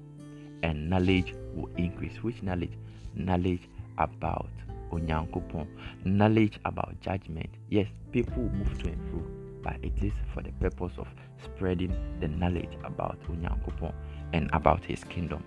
and 0.63 0.89
knowledge 0.89 1.33
will 1.55 1.69
increase. 1.77 2.17
Which 2.23 2.41
knowledge? 2.43 2.77
Knowledge 3.15 3.67
about 3.97 4.49
Onyankopon, 4.91 5.67
knowledge 6.05 6.59
about 6.65 6.99
judgment. 7.01 7.49
Yes, 7.69 7.87
people 8.11 8.43
move 8.43 8.77
to 8.79 8.89
and 8.89 9.09
fro 9.09 9.40
but 9.63 9.75
it 9.81 9.93
is 10.01 10.13
for 10.33 10.41
the 10.41 10.51
purpose 10.53 10.93
of 10.97 11.07
spreading 11.43 11.93
the 12.19 12.27
knowledge 12.27 12.77
about 12.83 13.19
Onyankopon 13.29 13.93
and 14.33 14.49
about 14.53 14.83
his 14.83 15.03
kingdom. 15.05 15.43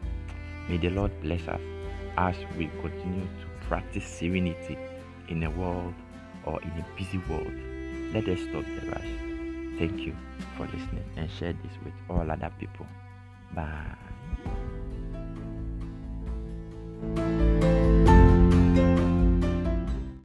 May 0.69 0.79
the 0.79 0.91
Lord 0.91 1.13
bless 1.21 1.47
us 1.49 1.61
as 2.17 2.37
we 2.57 2.69
continue 2.81 3.23
to 3.23 3.67
practice 3.67 4.07
serenity 4.07 4.79
in 5.29 5.43
a 5.43 5.51
world 5.51 5.95
or 6.45 6.61
in 6.63 6.71
a 6.71 6.87
busy 6.97 7.19
world. 7.29 7.53
Let 8.13 8.29
us 8.29 8.41
stop 8.41 8.65
the 8.65 8.91
rush. 8.91 9.79
Thank 9.79 10.01
you 10.01 10.15
for 10.57 10.65
listening 10.67 11.05
and 11.17 11.31
share 11.31 11.53
this 11.53 11.73
with 11.85 11.95
all 12.09 12.31
other 12.31 12.53
people. 12.59 12.87
Bye. 13.55 13.95